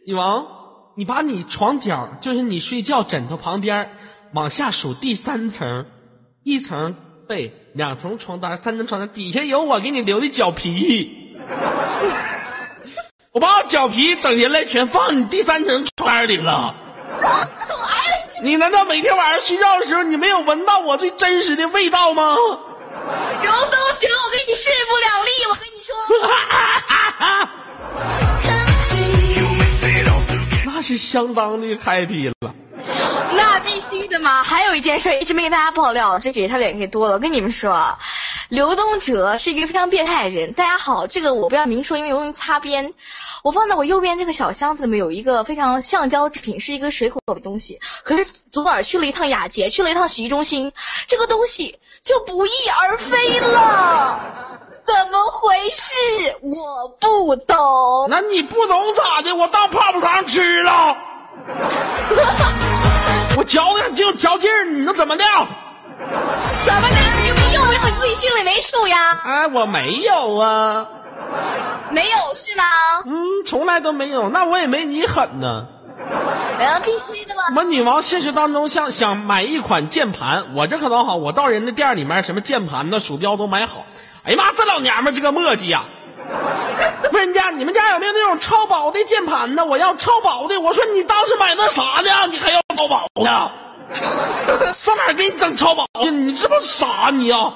[0.07, 0.47] 女王，
[0.97, 3.91] 你把你床角，就是你睡觉枕头旁边，
[4.33, 5.87] 往下数第三层，
[6.45, 6.95] 一层
[7.27, 11.37] 被，两层床单，三层床单，底下有我给你留的脚皮。
[13.33, 16.75] 我把我脚皮整下来，全放你第三层床单里了。
[18.45, 22.37] 你难道每天晚上睡觉的时候，你没有闻到我最真实的味道吗？
[23.43, 25.95] 刘东哲，我跟你势不两立，我跟你说。
[30.73, 32.35] 那是相当的 happy 了。
[33.35, 34.43] 那必须的嘛！
[34.43, 37.15] 还有一件事一直没给大家爆料，这给他脸给多了。
[37.15, 37.99] 我跟你们说，
[38.49, 40.53] 刘东哲是一个非常变态的人。
[40.53, 42.93] 大家好，这个我不要明说，因为容易擦边。
[43.43, 47.79] 我放在我右边这个小箱子里面有一个非常橡胶制品，是一个水口的东西。
[48.03, 50.73] 可是昨晚去了一趟雅洁，去了一趟洗浴中心，
[51.07, 54.19] 这个东西就不翼而飞了。
[54.83, 55.95] 怎么回事？
[56.41, 58.07] 我不懂。
[58.09, 59.35] 那你不懂咋的？
[59.37, 60.97] 我当泡泡糖吃了，
[63.37, 65.25] 我嚼的就嚼劲儿，你能怎么的？
[66.65, 66.97] 怎么的？
[67.23, 69.21] 你又没用，你自己心里没数呀？
[69.27, 70.89] 哎，我没有啊，
[71.91, 72.65] 没有是吗？
[73.05, 75.67] 嗯，从来都没有，那我也没你狠呢。
[76.61, 77.43] 嗯，必须的嘛。
[77.57, 83.85] 我女王现实当中想想买一款键盘，我这可倒好，我到人家店里面什么键盘呢、鼠标都买好。
[84.25, 85.85] 哎呀妈，这老娘们这个磨叽呀！
[87.13, 89.65] 问人家你们家有没有那种超薄的键盘呢？
[89.65, 90.61] 我要超薄的。
[90.61, 92.11] 我说你当时买那啥呢？
[92.31, 93.51] 你还要超薄的？
[94.75, 96.11] 上哪给你整超薄的？
[96.11, 97.55] 你这不傻你啊！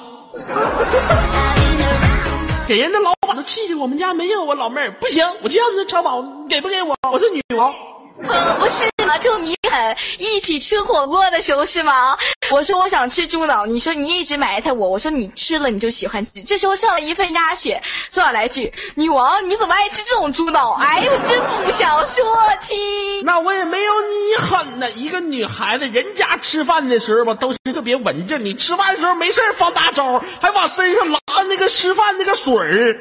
[2.67, 6.95] 给人家老板都气的，我们家没有啊，老妹儿不行，我就要那超薄，你给不给我？
[7.11, 7.75] 我是女王。
[8.21, 12.17] 可 不是嘛，就你狠，一起吃火锅的时候是吗？
[12.51, 16.31] 我说我想吃猪脑，你说你一直埋汰我，我说你吃了你就喜欢吃。
[16.43, 20.73] 这时候上了一份鸭血，说来句女王你怎么爱吃这种猪脑？
[20.73, 22.23] 哎呦，真不想说
[22.59, 22.77] 亲。
[23.23, 24.89] 那我也没有你狠呢。
[24.91, 28.43] 一个女孩子，人家吃饭的时候吧，都是特别文静。
[28.43, 32.95] 你吃饭的时候没事放大招，还往身上拉那个吃饭那个水儿，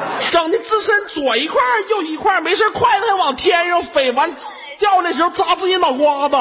[0.30, 4.34] 整的自身左一块儿右一块儿，没事儿筷子还往天上飞，完
[4.78, 6.36] 掉的时候扎自己脑瓜子。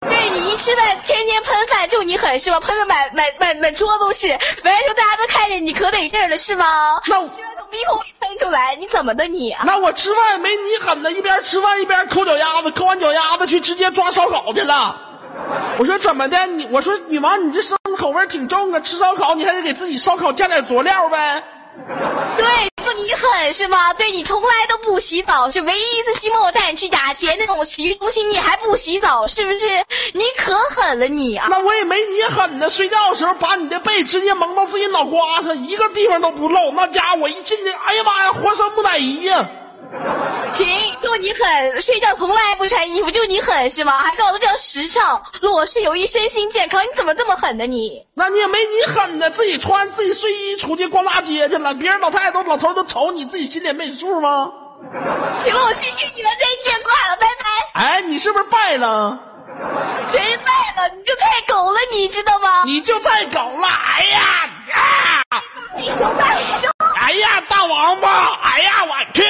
[0.00, 2.60] 对你一吃饭天天喷饭，就你狠是吧？
[2.60, 7.00] 喷的满满满满桌都是，完了之后大家都看见你可得劲了是吗？
[7.06, 9.54] 那我从鼻孔里喷出来，你怎么的你？
[9.64, 14.96] 那我吃饭也没你狠呢，一边吃饭一边抠脚丫子，抠完脚丫子去直接抓烧烤去了。
[15.78, 16.46] 我说怎么的？
[16.46, 21.42] 你我说女王，你这生口味挺重啊，吃烧烤你还得给自己烧烤加点佐料呗。
[22.36, 23.92] 对，就你狠是吗？
[23.94, 29.66] 对你从来都不洗澡，是唯一一次希望我带你去雅洁那种洗浴中心，你还不洗澡，是不是？
[30.12, 31.46] 你可狠了你啊！
[31.50, 36.72] 那我也没你狠呢，睡觉的时候把你的背直接蒙到自己脑瓜上，一个地方都不露。
[36.72, 39.48] 那家伙一进去，哎呀妈呀，活生木乃伊呀！
[40.52, 40.66] 行，
[41.00, 43.98] 就你狠，睡觉从来不穿衣服，就你狠是吗？
[44.02, 48.06] 还搞得这样时尚，裸睡有益身心健康，你怎么这么狠呢你？
[48.14, 54.52] 那你也没你狠呢，自己穿自己睡衣出去逛大街去了，别人老太太都老头都瞅你，自己心里没数吗？
[55.42, 57.84] 行了，我去听你了，再见，挂了，拜拜。
[57.84, 59.18] 哎，你是不是败了？
[60.10, 60.88] 谁败了？
[60.94, 62.62] 你就太狗了，你知道吗？
[62.64, 63.68] 你就太狗了！
[63.68, 64.20] 哎呀
[64.72, 65.42] 啊！
[65.74, 66.70] 大英雄，大英雄。
[66.96, 68.38] 哎呀，大王八！
[68.42, 69.22] 哎呀，我去！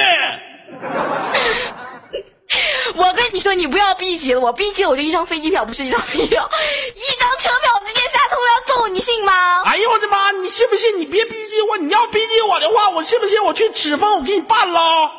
[2.95, 6.49] 我跟你说，你不要逼急了，我逼急了我就一张飞机票，不是一张飞机票，
[6.95, 9.61] 一张车票直接下通辽揍你，信吗？
[9.63, 10.31] 哎呦我的妈！
[10.31, 10.99] 你信不信？
[10.99, 11.77] 你别逼急我！
[11.77, 15.09] 你要逼急我的话，我信不信我去赤峰我给你办了？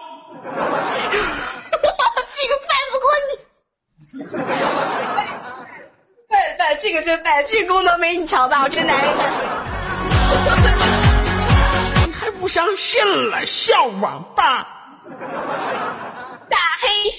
[2.34, 3.30] 这个办不过你。
[6.28, 9.11] 办办，这个是办，这个功能没你强大，我这男人。
[12.07, 14.66] 你还不不相信了，小王八。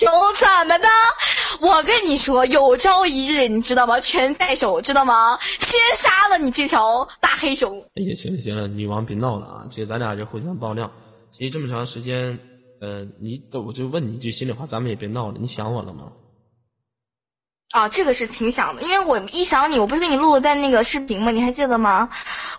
[0.06, 0.88] 大黑熊怎么的？
[1.60, 3.99] 我跟你说，有朝一日你知道吗？
[3.99, 5.38] 权在手，知道吗？
[5.60, 7.80] 先杀了你这条大黑熊。
[7.95, 9.64] 哎呀，行了行了，女王别闹了啊！
[9.70, 10.91] 这个咱俩就互相爆料，
[11.32, 12.38] 其实这么长时间，
[12.82, 16.12] 呃，你我就问你一句心里话，咱们也别闹了，你想我了吗？
[17.72, 21.32] 啊，这个是挺想的，因为我一想你，我不是给你录了在那个视频吗？
[21.32, 22.10] 你还记得吗？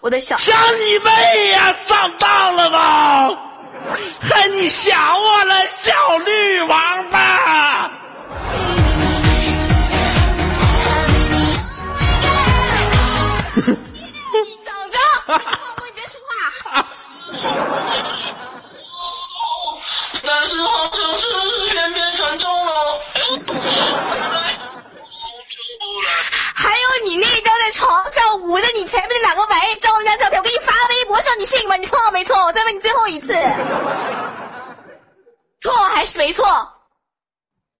[0.00, 1.72] 我的想想你妹呀！
[1.72, 3.53] 上当了吧？
[4.20, 7.90] 还你想我了，小绿王八！
[14.64, 14.98] 等着，
[15.84, 16.30] 你别说话。
[20.26, 21.26] 但是好像是
[21.70, 22.72] 偏偏传中了。
[27.02, 31.76] 你那张在床上捂着你前面的两个玩意照那张照片，我给你发微博上，你信吗？
[31.76, 32.36] 你错没错？
[32.44, 33.34] 我再问你最后一次，
[35.60, 36.46] 错还是没错？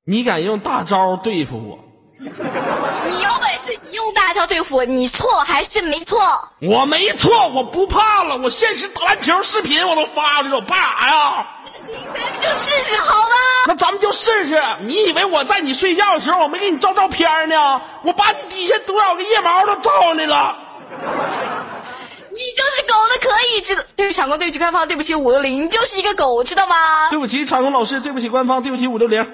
[0.07, 1.84] 你敢用大招对付我？
[2.19, 6.21] 你有本事你用大招对付我，你错还是没错？
[6.61, 8.37] 我没错，我不怕了。
[8.37, 11.47] 我现实打篮球视频我都发了，我怕啥呀？
[11.75, 13.35] 咱们就试试好吗？
[13.67, 14.63] 那咱们就试试。
[14.81, 17.81] 你以为我在你睡觉的时候我没给你照照片呢？
[18.05, 20.57] 我把你底下多少个腋毛都照上来了。
[22.31, 23.83] 你就是狗的可以知道。
[23.97, 27.11] 对不起，场控，对不起，官方，对不起，五六零，你就是一个狗，知道吗？
[27.11, 29.25] 对不起，场控老师，对不起，官方，对不起，五六零。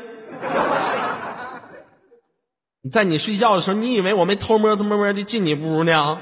[2.83, 6.19] 你在你睡觉的时候，你以为我没偷摸偷摸摸的进你屋呢？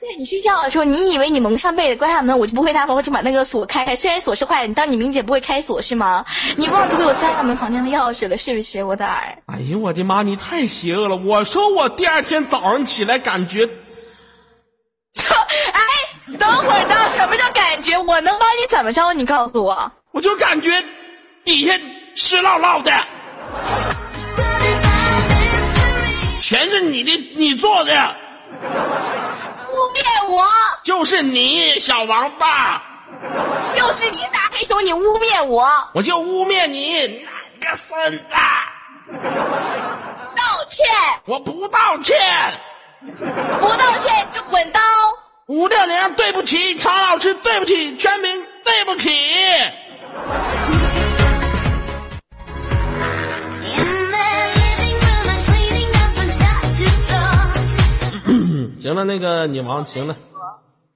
[0.00, 3.96] 对你睡觉的时候，你以为你蒙上被子关上门，我就不会打门，我就把那个锁开开。
[3.96, 6.24] 虽然锁是坏的，你当你明姐不会开锁是吗？
[6.54, 9.36] 你忘记给我塞上门房间的钥匙了是不是，我的儿？
[9.46, 10.22] 哎呀，我的妈！
[10.22, 11.16] 你太邪恶了！
[11.16, 13.68] 我说我第二天早上起来感觉，
[15.24, 15.82] 哎，
[16.38, 16.94] 等会儿呢？
[17.08, 17.98] 什么叫感觉？
[17.98, 19.12] 我能帮你怎么着？
[19.12, 19.90] 你告诉我。
[20.12, 20.70] 我就感觉
[21.42, 21.72] 底下
[22.14, 22.92] 湿烙烙的，
[26.46, 27.92] 全是你的，你做的，
[28.62, 30.44] 污蔑我，
[30.84, 32.80] 就是你小王八，
[33.74, 38.34] 就是你大黑熊，你污蔑我，我就污蔑你哪个孙子！
[40.36, 40.86] 道歉，
[41.24, 42.16] 我不道歉。
[43.60, 44.80] 不道歉你就滚刀。
[45.48, 49.10] 五六零，对不起，常老师，对不起，全民，对不起。
[58.86, 60.16] 行了，那个你王，行了，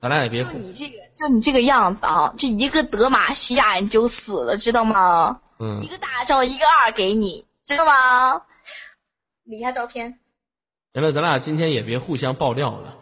[0.01, 5.41] 咱俩也别就你这个，就你这个样子啊，这一个德玛西亚你就死了，知道吗？
[5.59, 8.43] 嗯一，个大招，一个二给你，知道吗？
[9.43, 10.21] 理一下照片。
[10.95, 12.95] 行了，咱俩今天也别互相爆料了，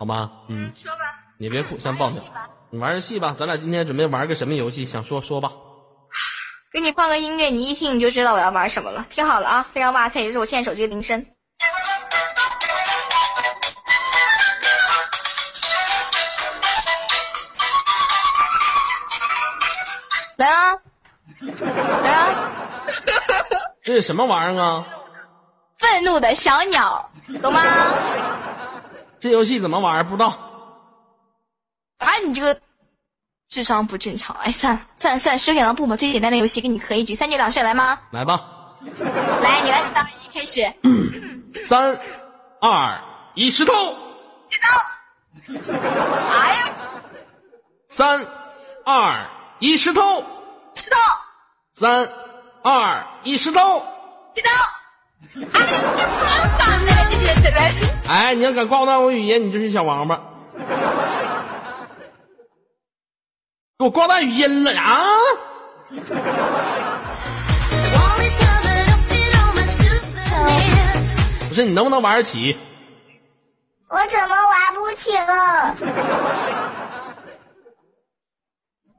[0.00, 0.32] 好吗？
[0.48, 0.98] 嗯，说吧。
[1.38, 2.20] 你别互相爆料。
[2.70, 4.84] 你玩游戏吧，咱俩今天准备玩个什么游戏？
[4.84, 5.52] 想说说吧。
[6.72, 9.06] 给你放个音乐，你一听你就知道我要玩什么了。
[9.08, 11.24] 听好了啊，非常哇塞，也是我现在手机的铃声。
[20.36, 20.76] 来啊，
[22.02, 22.34] 来啊！
[23.82, 24.86] 这是什么玩意儿啊？
[25.78, 27.10] 愤怒的小鸟，
[27.42, 27.62] 懂吗？
[29.18, 30.06] 这游戏怎么玩？
[30.06, 30.28] 不知道。
[31.98, 32.58] 啊，你这个
[33.48, 34.36] 智商不正常。
[34.36, 37.98] 哎，算了算了算了，十点了不吧，最简单的游戏跟你合一局，三局两胜来吗？
[38.10, 38.40] 来吧，
[39.42, 40.70] 来，你来，三二一，开始。
[41.66, 41.98] 三、
[42.60, 43.00] 二、
[43.34, 43.72] 一，石头。
[44.50, 44.68] 剪刀。
[46.30, 46.68] 哎呀，
[47.86, 48.26] 三、
[48.84, 49.26] 二、
[49.58, 50.24] 一，石头。
[50.74, 50.96] 石头，
[51.72, 52.08] 三、
[52.62, 53.84] 二、一，石头。
[54.34, 54.50] 石头。
[58.08, 60.20] 哎，你要敢挂断我语音，你就是小王八。
[63.78, 65.04] 给我挂断语音了啊！
[71.48, 72.58] 不是你能不能玩得起？
[73.88, 75.74] 我怎么玩不起了？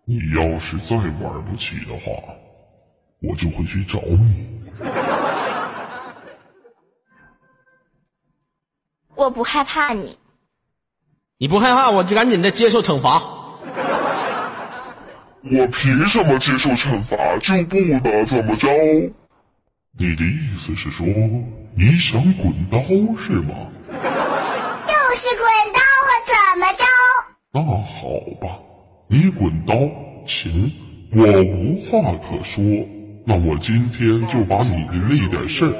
[0.10, 2.12] 你要是再玩不起的话，
[3.22, 4.48] 我就会去找你。
[9.16, 10.18] 我不害怕你，
[11.38, 13.22] 你不害怕，我就赶紧的接受惩罚。
[15.44, 17.76] 我凭什么接受惩罚就不
[18.08, 18.70] 能怎么着？
[20.00, 21.06] 你的意思是说
[21.76, 22.80] 你想滚刀
[23.18, 23.54] 是吗？
[23.92, 26.86] 就是滚刀，我怎么着？
[27.52, 28.08] 那好
[28.40, 28.60] 吧，
[29.10, 29.74] 你滚刀
[30.26, 30.70] 行，
[31.16, 32.62] 我无话可说。
[33.26, 35.74] 那我今天就把你的那点事儿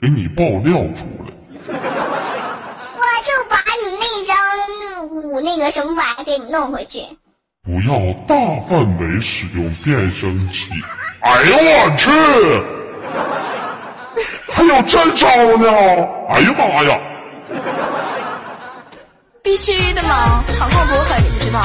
[0.00, 1.32] 给你爆料出来。
[1.66, 7.00] 我就把你那张五那个什么玩意儿给你弄回去。
[7.62, 8.34] 不要大
[8.68, 10.70] 范围使用变声器。
[11.20, 12.10] 哎呦我去！
[14.52, 15.70] 还有这招呢！
[16.28, 17.00] 哎呀妈呀！
[19.42, 21.60] 必须的嘛，场控多狠，你不知道？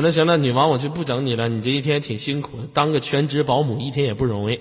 [0.00, 4.58] 行了行了，女王我就不整你了，你这一天挺辛苦的，当个全职保姆一天也不容易。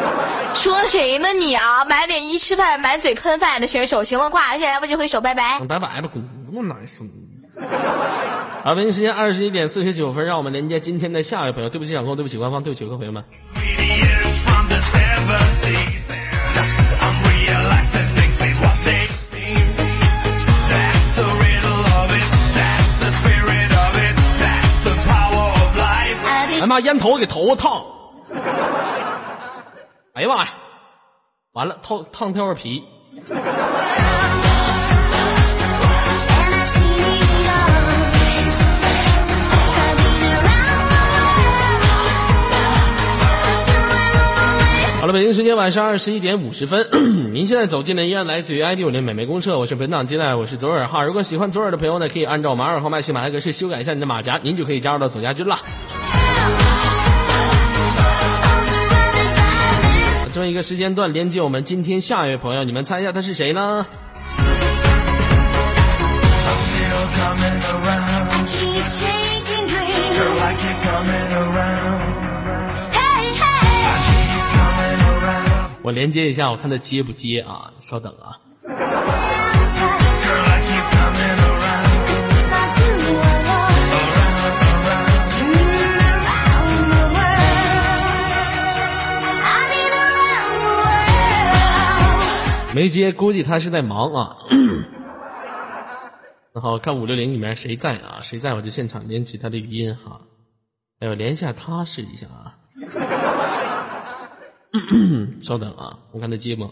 [0.56, 1.84] 说谁呢你啊？
[1.84, 5.60] 满脸一吃饭，满嘴喷饭的选手，行了，挂了，现在要不就挥手，拜拜。
[5.68, 7.04] 拜拜吧，滚，那么难受。
[8.64, 11.68] 好，北京时间二十一点四十九分，让我们连接今天的下一位朋友。
[11.68, 13.22] 对不起，掌控，对不起，官方，对不起，各位朋友们。
[26.60, 27.82] 哎妈，烟头给头发烫！
[30.12, 30.52] 哎呀妈呀，
[31.52, 32.84] 完了，烫烫掉了皮。
[45.00, 46.86] 好了，北京时间晚上二十一点五十分，
[47.32, 51.04] 您现在走进的依然来自于 ID 五零美眉公社，我是本档接待，我是左耳哈。
[51.04, 55.58] 如果喜欢左耳的朋友呢，可以按照马尔号麦西马来格式修改一下你的马甲，您就可以加入到左家军了。
[60.32, 63.84] 这么一个时间段连接我们今天下一位朋友你们猜一下他是谁呢？
[75.82, 77.72] 我连接一下我看他接不接啊？
[77.80, 78.38] 稍等啊。
[92.72, 94.36] 没接，估计他是在忙啊。
[96.54, 98.20] 那好看五六零里面谁在啊？
[98.22, 100.20] 谁在我就现场连起他的语音哈。
[101.00, 102.56] 哎，呦连一下他试一下啊。
[105.42, 106.70] 稍等啊，我看他接吗？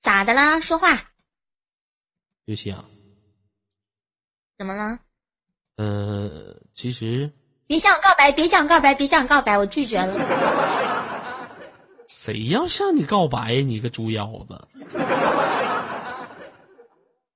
[0.00, 0.58] 咋的啦？
[0.58, 0.98] 说话？
[2.46, 2.82] 刘星啊，
[4.58, 4.98] 怎么了？
[5.76, 7.32] 呃，其实
[7.66, 8.30] 别向我告白！
[8.32, 8.94] 别向我告白！
[8.94, 9.56] 别向我告白！
[9.56, 10.12] 我拒绝了。
[12.06, 13.62] 谁要向你告白？
[13.62, 14.68] 你个猪腰子！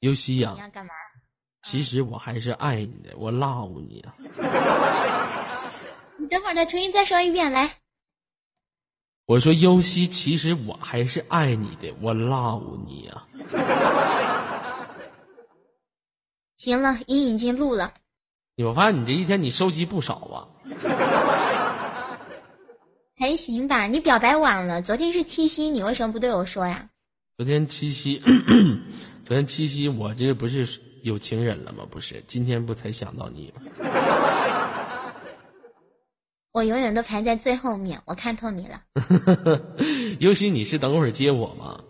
[0.00, 0.92] 尤西呀、要干嘛？
[1.62, 4.14] 其实我还是爱你的，我 love 你啊。
[6.18, 7.76] 你等会儿再重新再说一遍，来。
[9.24, 13.26] 我说尤西，其实我还是爱你的，我 love 你啊。
[16.56, 17.94] 行了，音已经录了。
[18.64, 20.48] 我发现你这一天你收集不少啊。
[23.18, 24.82] 还行吧，你表白晚了。
[24.82, 26.88] 昨天是七夕，你为什么不对我说呀？
[27.36, 28.22] 昨天七夕，
[29.24, 30.66] 昨天七夕我这不是
[31.02, 31.86] 有情人了吗？
[31.90, 33.62] 不是，今天不才想到你吗？
[36.52, 38.82] 我永远都排在最后面，我看透你了。
[40.18, 41.84] 尤其，你是等会儿接我吗？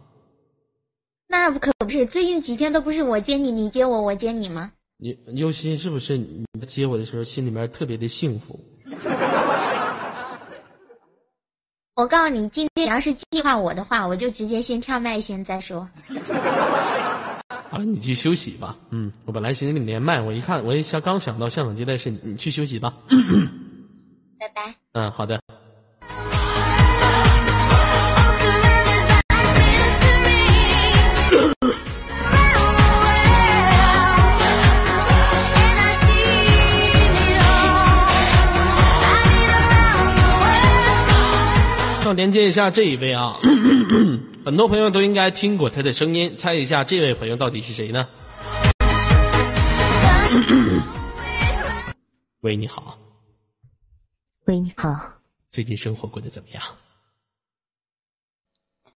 [1.28, 4.72] 那不可不是，最近几天都不是我接你，你接我，我接你吗？
[4.98, 8.58] 你尤心是不是你在接我的时候心里面特别的幸福？
[11.96, 15.88] 我告诉你，今天你要是计划我的话，我就直接先跳麦先再说。
[17.70, 18.78] 好了，你去休息吧。
[18.90, 22.94] 嗯，我本来寻思跟你连麦，我一看，我一想刚想到现场接待是你，你去休息吧。
[24.38, 24.74] 拜拜。
[24.92, 25.40] 嗯，好的。
[42.06, 43.36] 要连接一下这一位啊，
[44.46, 48.08] 很多朋友都应该听过他的声音，猜一下这位朋友到底是谁呢？
[52.42, 52.96] 喂，你好，
[54.44, 54.96] 喂，你好，
[55.50, 56.62] 最近生活过得怎么样？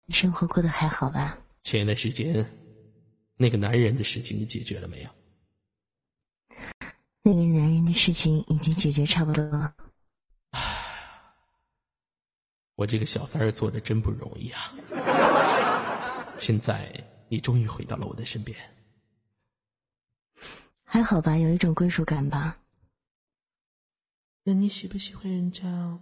[0.10, 1.38] 生活过得还好吧？
[1.62, 2.46] 前一段时间，
[3.38, 5.10] 那个男人的事情你解决了没有？
[7.24, 9.74] 那个男人的事情已经解决差不多了。
[12.78, 14.72] 我这个小三儿做的真不容易啊！
[16.38, 18.56] 现在你终于回到了我的身边，
[20.84, 22.60] 还好吧，有一种归属感吧。
[24.44, 25.68] 那你喜不喜欢人家？
[25.68, 26.00] 哦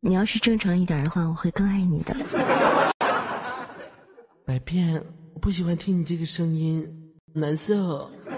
[0.00, 2.14] 你要是正常一点的话，我会更爱你的。
[4.44, 5.02] 百变，
[5.32, 8.10] 我不喜欢听你这个声音，难受。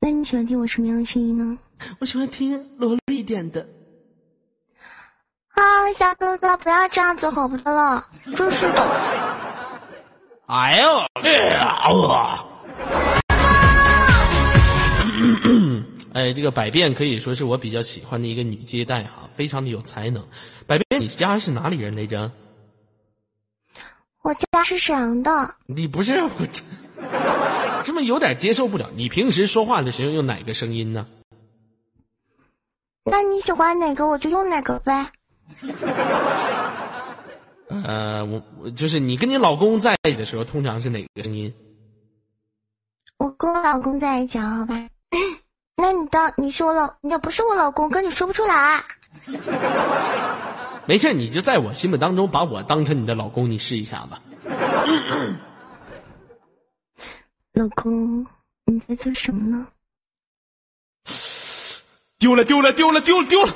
[0.00, 1.56] 那你喜欢听我什么样的声音呢？
[2.00, 3.77] 我喜欢听萝莉点的。
[5.58, 8.06] 啊，小哥哥，不要这样子好不得了，
[8.36, 8.80] 真是的。
[10.46, 10.98] 哎呦，
[12.06, 12.44] 啊！
[16.14, 20.24] 哎，这个百变可以说是我比较喜欢的一个女接待哈，非常的有才能。
[20.68, 22.30] 百变，你家是哪里人来着？
[24.22, 26.62] 我家是沈阳的，你不是我这，
[27.82, 28.90] 这么有点接受不了。
[28.94, 31.08] 你平时说话的时候用哪个声音呢？
[33.04, 35.10] 那你喜欢哪个我就用哪个呗。
[37.68, 41.52] 呃，我我就是你跟你老公在一起的时候，通常是哪个声音？
[43.18, 44.88] 我跟我老公在一起，好吧？
[45.76, 48.84] 那你当你是我老，你要不是我老公，跟你说不出来。
[50.86, 54.22] 没事，你就在我心目当中把我当成你的老公，你试一下吧。
[57.54, 58.26] 老公，
[58.64, 59.66] 你在做什么呢？
[62.18, 63.54] 丢了，丢了，丢了，丢了，丢了！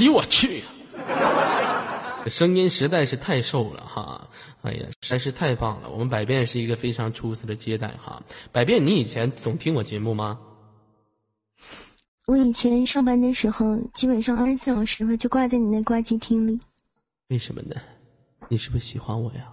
[0.00, 0.64] 哎呦我去！
[2.24, 4.30] 这 声音实在是太瘦了哈！
[4.62, 5.90] 哎呀，实在是太棒了！
[5.90, 8.22] 我们百变是一个非常出色的接待哈。
[8.50, 10.40] 百变，你以前总听我节目吗？
[12.26, 16.58] 我以前上班的时候，基本上二十四小时吧，就挂在你那挂机厅里。
[17.28, 17.76] 为什么呢？
[18.48, 19.52] 你是不是喜欢我呀？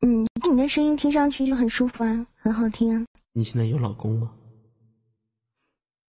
[0.00, 3.06] 嗯，你的声音听上去就很舒服啊，很好听啊。
[3.34, 4.32] 你现在有老公吗？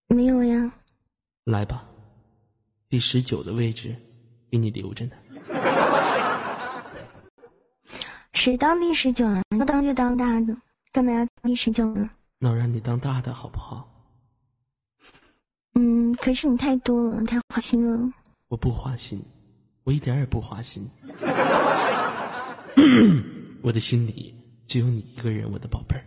[0.08, 0.72] 没有呀，
[1.44, 1.88] 来吧，
[2.92, 3.96] 第十九的位置
[4.50, 5.12] 给你留着呢。
[8.34, 9.40] 谁当第十九啊？
[9.58, 10.54] 要当就当大的，
[10.92, 12.10] 干嘛要当第十九呢？
[12.38, 13.88] 那我让你当大的好不好？
[15.72, 18.12] 嗯，可是你太多了，太花心了。
[18.48, 19.24] 我不花心，
[19.84, 20.86] 我一点儿也不花心。
[23.62, 24.34] 我的心里
[24.66, 26.04] 只有你一个人，我的宝贝儿。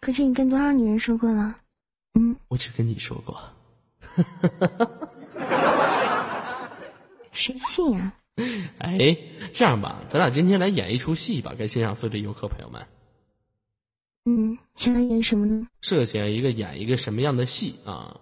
[0.00, 1.54] 可是你跟多少女人说过了？
[2.14, 3.38] 嗯，我只跟你说过。
[7.32, 8.12] 谁信呀、
[8.78, 9.16] 哎，
[9.52, 12.82] 这样吧，咱俩今天来演一出戏吧，给现场所有的游客朋友们，
[14.24, 15.66] 嗯，想要演什么呢？
[15.80, 18.20] 设想一个演一个什么样的戏啊？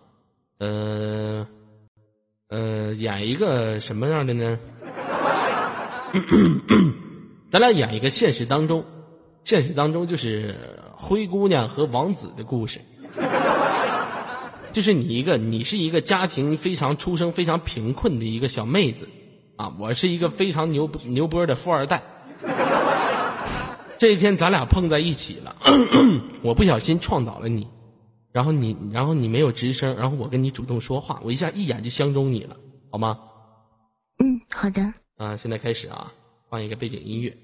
[0.59, 1.47] 呃，
[2.49, 4.59] 呃，演一个什么样的呢？
[7.51, 8.84] 咱俩演一个现实当中，
[9.45, 12.80] 现实当中就是灰姑娘和王子的故事。
[14.72, 19.08] 就是你一个，你是一个家庭非常出生非常贫困的一个小妹子，
[19.56, 22.02] 啊，我是一个非常牛牛波的富二代。
[23.98, 25.56] 这一天咱俩碰在一起了，
[26.42, 27.68] 我不小心撞倒了你，
[28.32, 32.56] 然后你，然后你没有吱声，然后我跟你主动说话，我一下一眼就相中你了，
[32.90, 33.18] 好吗？
[34.18, 34.82] 嗯，好的。
[35.18, 36.12] 啊，现在开始啊，
[36.50, 37.36] 放一个背景音乐。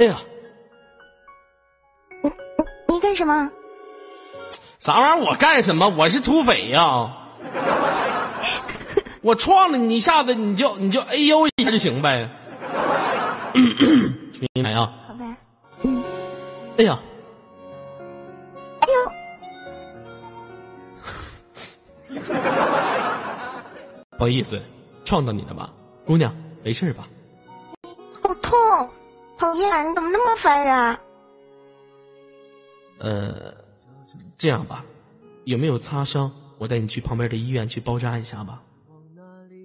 [0.00, 0.16] 哎呀，
[2.88, 3.50] 你干什么？
[4.78, 5.26] 啥玩意儿？
[5.28, 5.86] 我干什么？
[5.90, 7.18] 我是土匪呀！
[9.20, 12.30] 我撞了你一下子，你就你就哎呦一下就行呗。
[14.54, 14.90] 明白啊？
[15.06, 15.36] 好呗。
[16.78, 16.98] 哎呀，
[18.80, 18.86] 哎
[22.08, 22.16] 呦，
[24.16, 24.62] 不好意思，
[25.04, 25.70] 撞到你了吧，
[26.06, 26.34] 姑娘，
[26.64, 27.06] 没事吧？
[30.40, 30.98] 烦人？
[32.98, 33.54] 呃，
[34.38, 34.84] 这样吧，
[35.44, 36.32] 有没有擦伤？
[36.58, 38.62] 我带你去旁边的医院去包扎一下吧。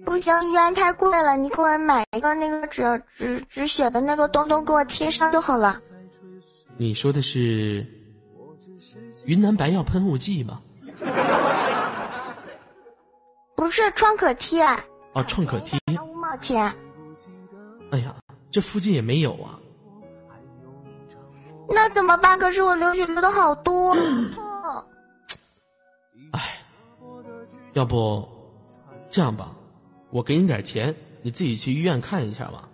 [0.04, 5.80] 不行，医院太贵了，你给我买一个那个止止止血的那个东东，给我贴上就好了。
[6.76, 7.86] 你说的是
[9.24, 10.60] 云南白药喷雾剂吗？
[13.56, 15.78] 不是创可贴，啊，创可贴。
[16.02, 16.72] 五毛钱。
[17.90, 18.14] 哎呀，
[18.50, 19.58] 这附近也没有啊。
[21.76, 22.38] 那怎么办？
[22.38, 24.82] 可是我流血流的好多，痛。
[27.74, 28.26] 要不
[29.10, 29.52] 这样吧，
[30.08, 32.66] 我给你点钱，你自己去医院看一下吧。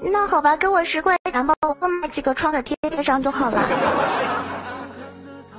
[0.00, 3.68] 那好吧，给我十块钱吧，我多买几个创可贴贴上就好了。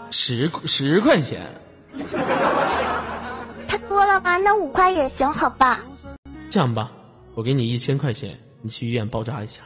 [0.10, 1.46] 十十块钱，
[3.68, 4.38] 太多了吧？
[4.38, 5.82] 那五块也行，好吧？
[6.50, 6.90] 这样吧，
[7.36, 9.64] 我给你一千块钱，你去医院包扎一下。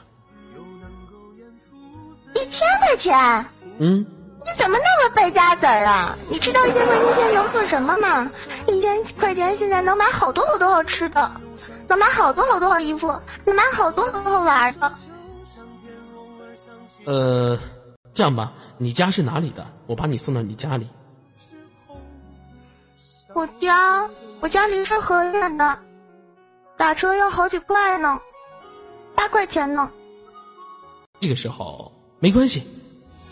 [2.38, 3.45] 一千块钱？
[3.79, 4.05] 嗯，
[4.39, 6.17] 你怎么那么败家子儿啊？
[6.29, 8.31] 你知道一千块钱现在能做什么吗？
[8.67, 11.31] 一千块钱现在能买好多好多好吃的，
[11.88, 13.07] 能买好多好多好衣服，
[13.45, 14.93] 能买好多好多好玩的。
[17.05, 17.57] 呃，
[18.13, 19.65] 这样吧，你家是哪里的？
[19.88, 20.88] 我把你送到你家里。
[23.33, 24.09] 我家
[24.39, 25.79] 我家离这很远的，
[26.75, 28.19] 打车要好几块呢，
[29.15, 29.91] 八块钱呢。
[31.19, 32.63] 这个时候没关系，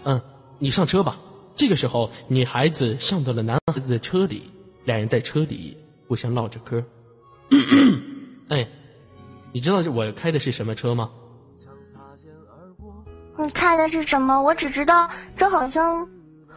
[0.04, 0.22] 嗯，
[0.60, 1.18] 你上车吧。
[1.56, 4.52] 这个时候，女孩子上到了男孩子的车里，
[4.84, 5.78] 两人在车里
[6.08, 6.84] 互相唠着嗑。
[8.50, 8.68] 哎，
[9.54, 11.10] 你知道我开的是什么车吗？
[13.38, 14.42] 你开的是什么？
[14.42, 16.08] 我只知道这好像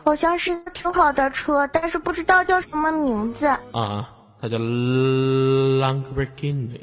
[0.05, 3.47] 好像是挺好的车，但是不知道叫什么名字。
[3.73, 4.11] 啊，
[4.41, 6.81] 它叫 Lamborghini，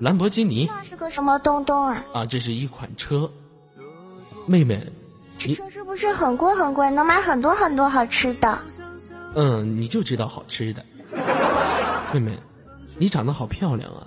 [0.00, 2.04] 兰博基尼那是个什么东东啊？
[2.12, 3.30] 啊，这是一款车。
[4.46, 4.92] 妹妹，
[5.36, 6.88] 这车是不是很贵很贵？
[6.90, 8.58] 能买很多很多好吃的？
[9.34, 10.84] 嗯，你就知道好吃的。
[12.14, 12.38] 妹妹，
[12.96, 14.06] 你长得好漂亮啊！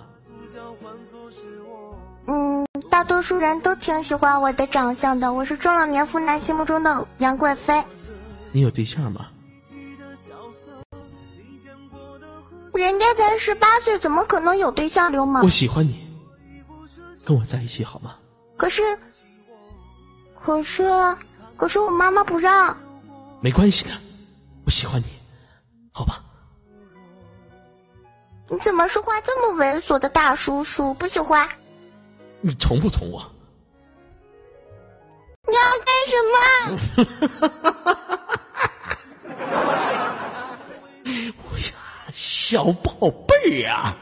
[2.26, 7.84] 嗯，大多数人都挺喜欢我的长相的，我是中老年妇男心目中的杨贵妃。
[8.50, 9.26] 你有对象吗？
[12.78, 15.10] 人家才十八岁，怎么可能有对象？
[15.12, 15.48] 流氓我！
[15.50, 16.06] 喜欢你，
[17.24, 18.16] 跟我在一起好吗？
[18.56, 18.82] 可是，
[20.34, 20.90] 可是，
[21.56, 22.76] 可是我妈妈不让。
[23.40, 23.90] 没关系的，
[24.64, 25.06] 我喜欢你，
[25.92, 26.22] 好吧？
[28.48, 30.92] 你怎么说话这么猥琐的大叔叔？
[30.94, 31.48] 不喜欢。
[32.40, 33.22] 你宠不宠我？
[35.48, 37.06] 你要干什
[37.84, 37.96] 么？
[42.52, 42.92] 小宝
[43.26, 43.96] 贝儿啊，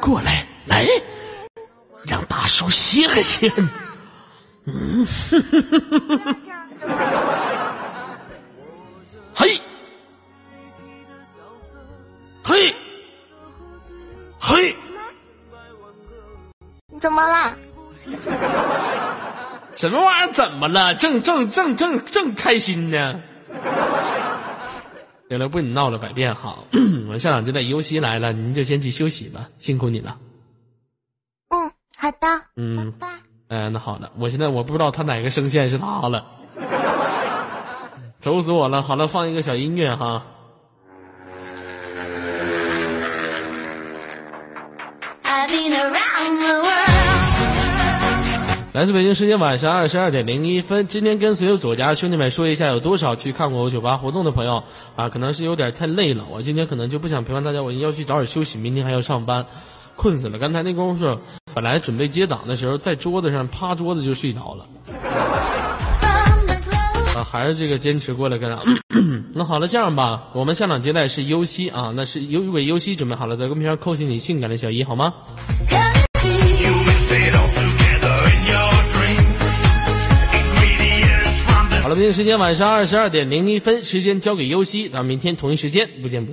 [0.00, 0.86] 过来，来，
[2.04, 3.68] 让大叔歇个歇你。
[4.66, 5.04] 嗯，
[9.34, 9.60] 嘿，
[12.44, 12.72] 嘿，
[14.38, 14.76] 嘿，
[16.92, 17.56] 你怎么啦？
[19.74, 20.32] 什么玩意儿？
[20.32, 20.94] 怎么了？
[20.94, 23.20] 正正正正正开心呢。
[25.28, 26.58] 行了，不跟你闹了百遍哈。
[27.08, 30.18] 我校长就在游戏来了，您就先去休息吧，辛苦你了。
[31.48, 32.42] 嗯，好的。
[32.56, 33.56] 嗯，拜拜。
[33.56, 36.26] 哎，那好了，我现在我不知道他哪个声线是他了，
[38.20, 38.82] 愁死我了。
[38.82, 40.22] 好了，放一个小音乐哈。
[45.22, 47.03] I've been around the world.
[48.74, 54.64] 来自北京时间晚上二十二点零一分，今天跟所有左家兄弟们说一下，有多少去看过我酒吧活动的朋友
[54.96, 55.08] 啊？
[55.08, 59.46] 可能是有点太累了，我今天可能就不想陪伴大家，我要去早点休息，明天还要上班，
[59.94, 60.40] 困死了。
[60.40, 61.20] 刚才那功夫，
[61.54, 64.66] 本来准备接档的时候，在桌子上趴桌子就睡着了。
[67.14, 68.60] 啊，还是这个坚持过来跟上。
[69.34, 75.14] 那好了，这样吧，我们下场接待是优西啊，那是优为优西准备好了，在公屏上扣起你性感的小一好吗？
[81.84, 86.32] 好了，北京时间晚上二十二点零一分，时间交给优西，咱们明天同一时间不见不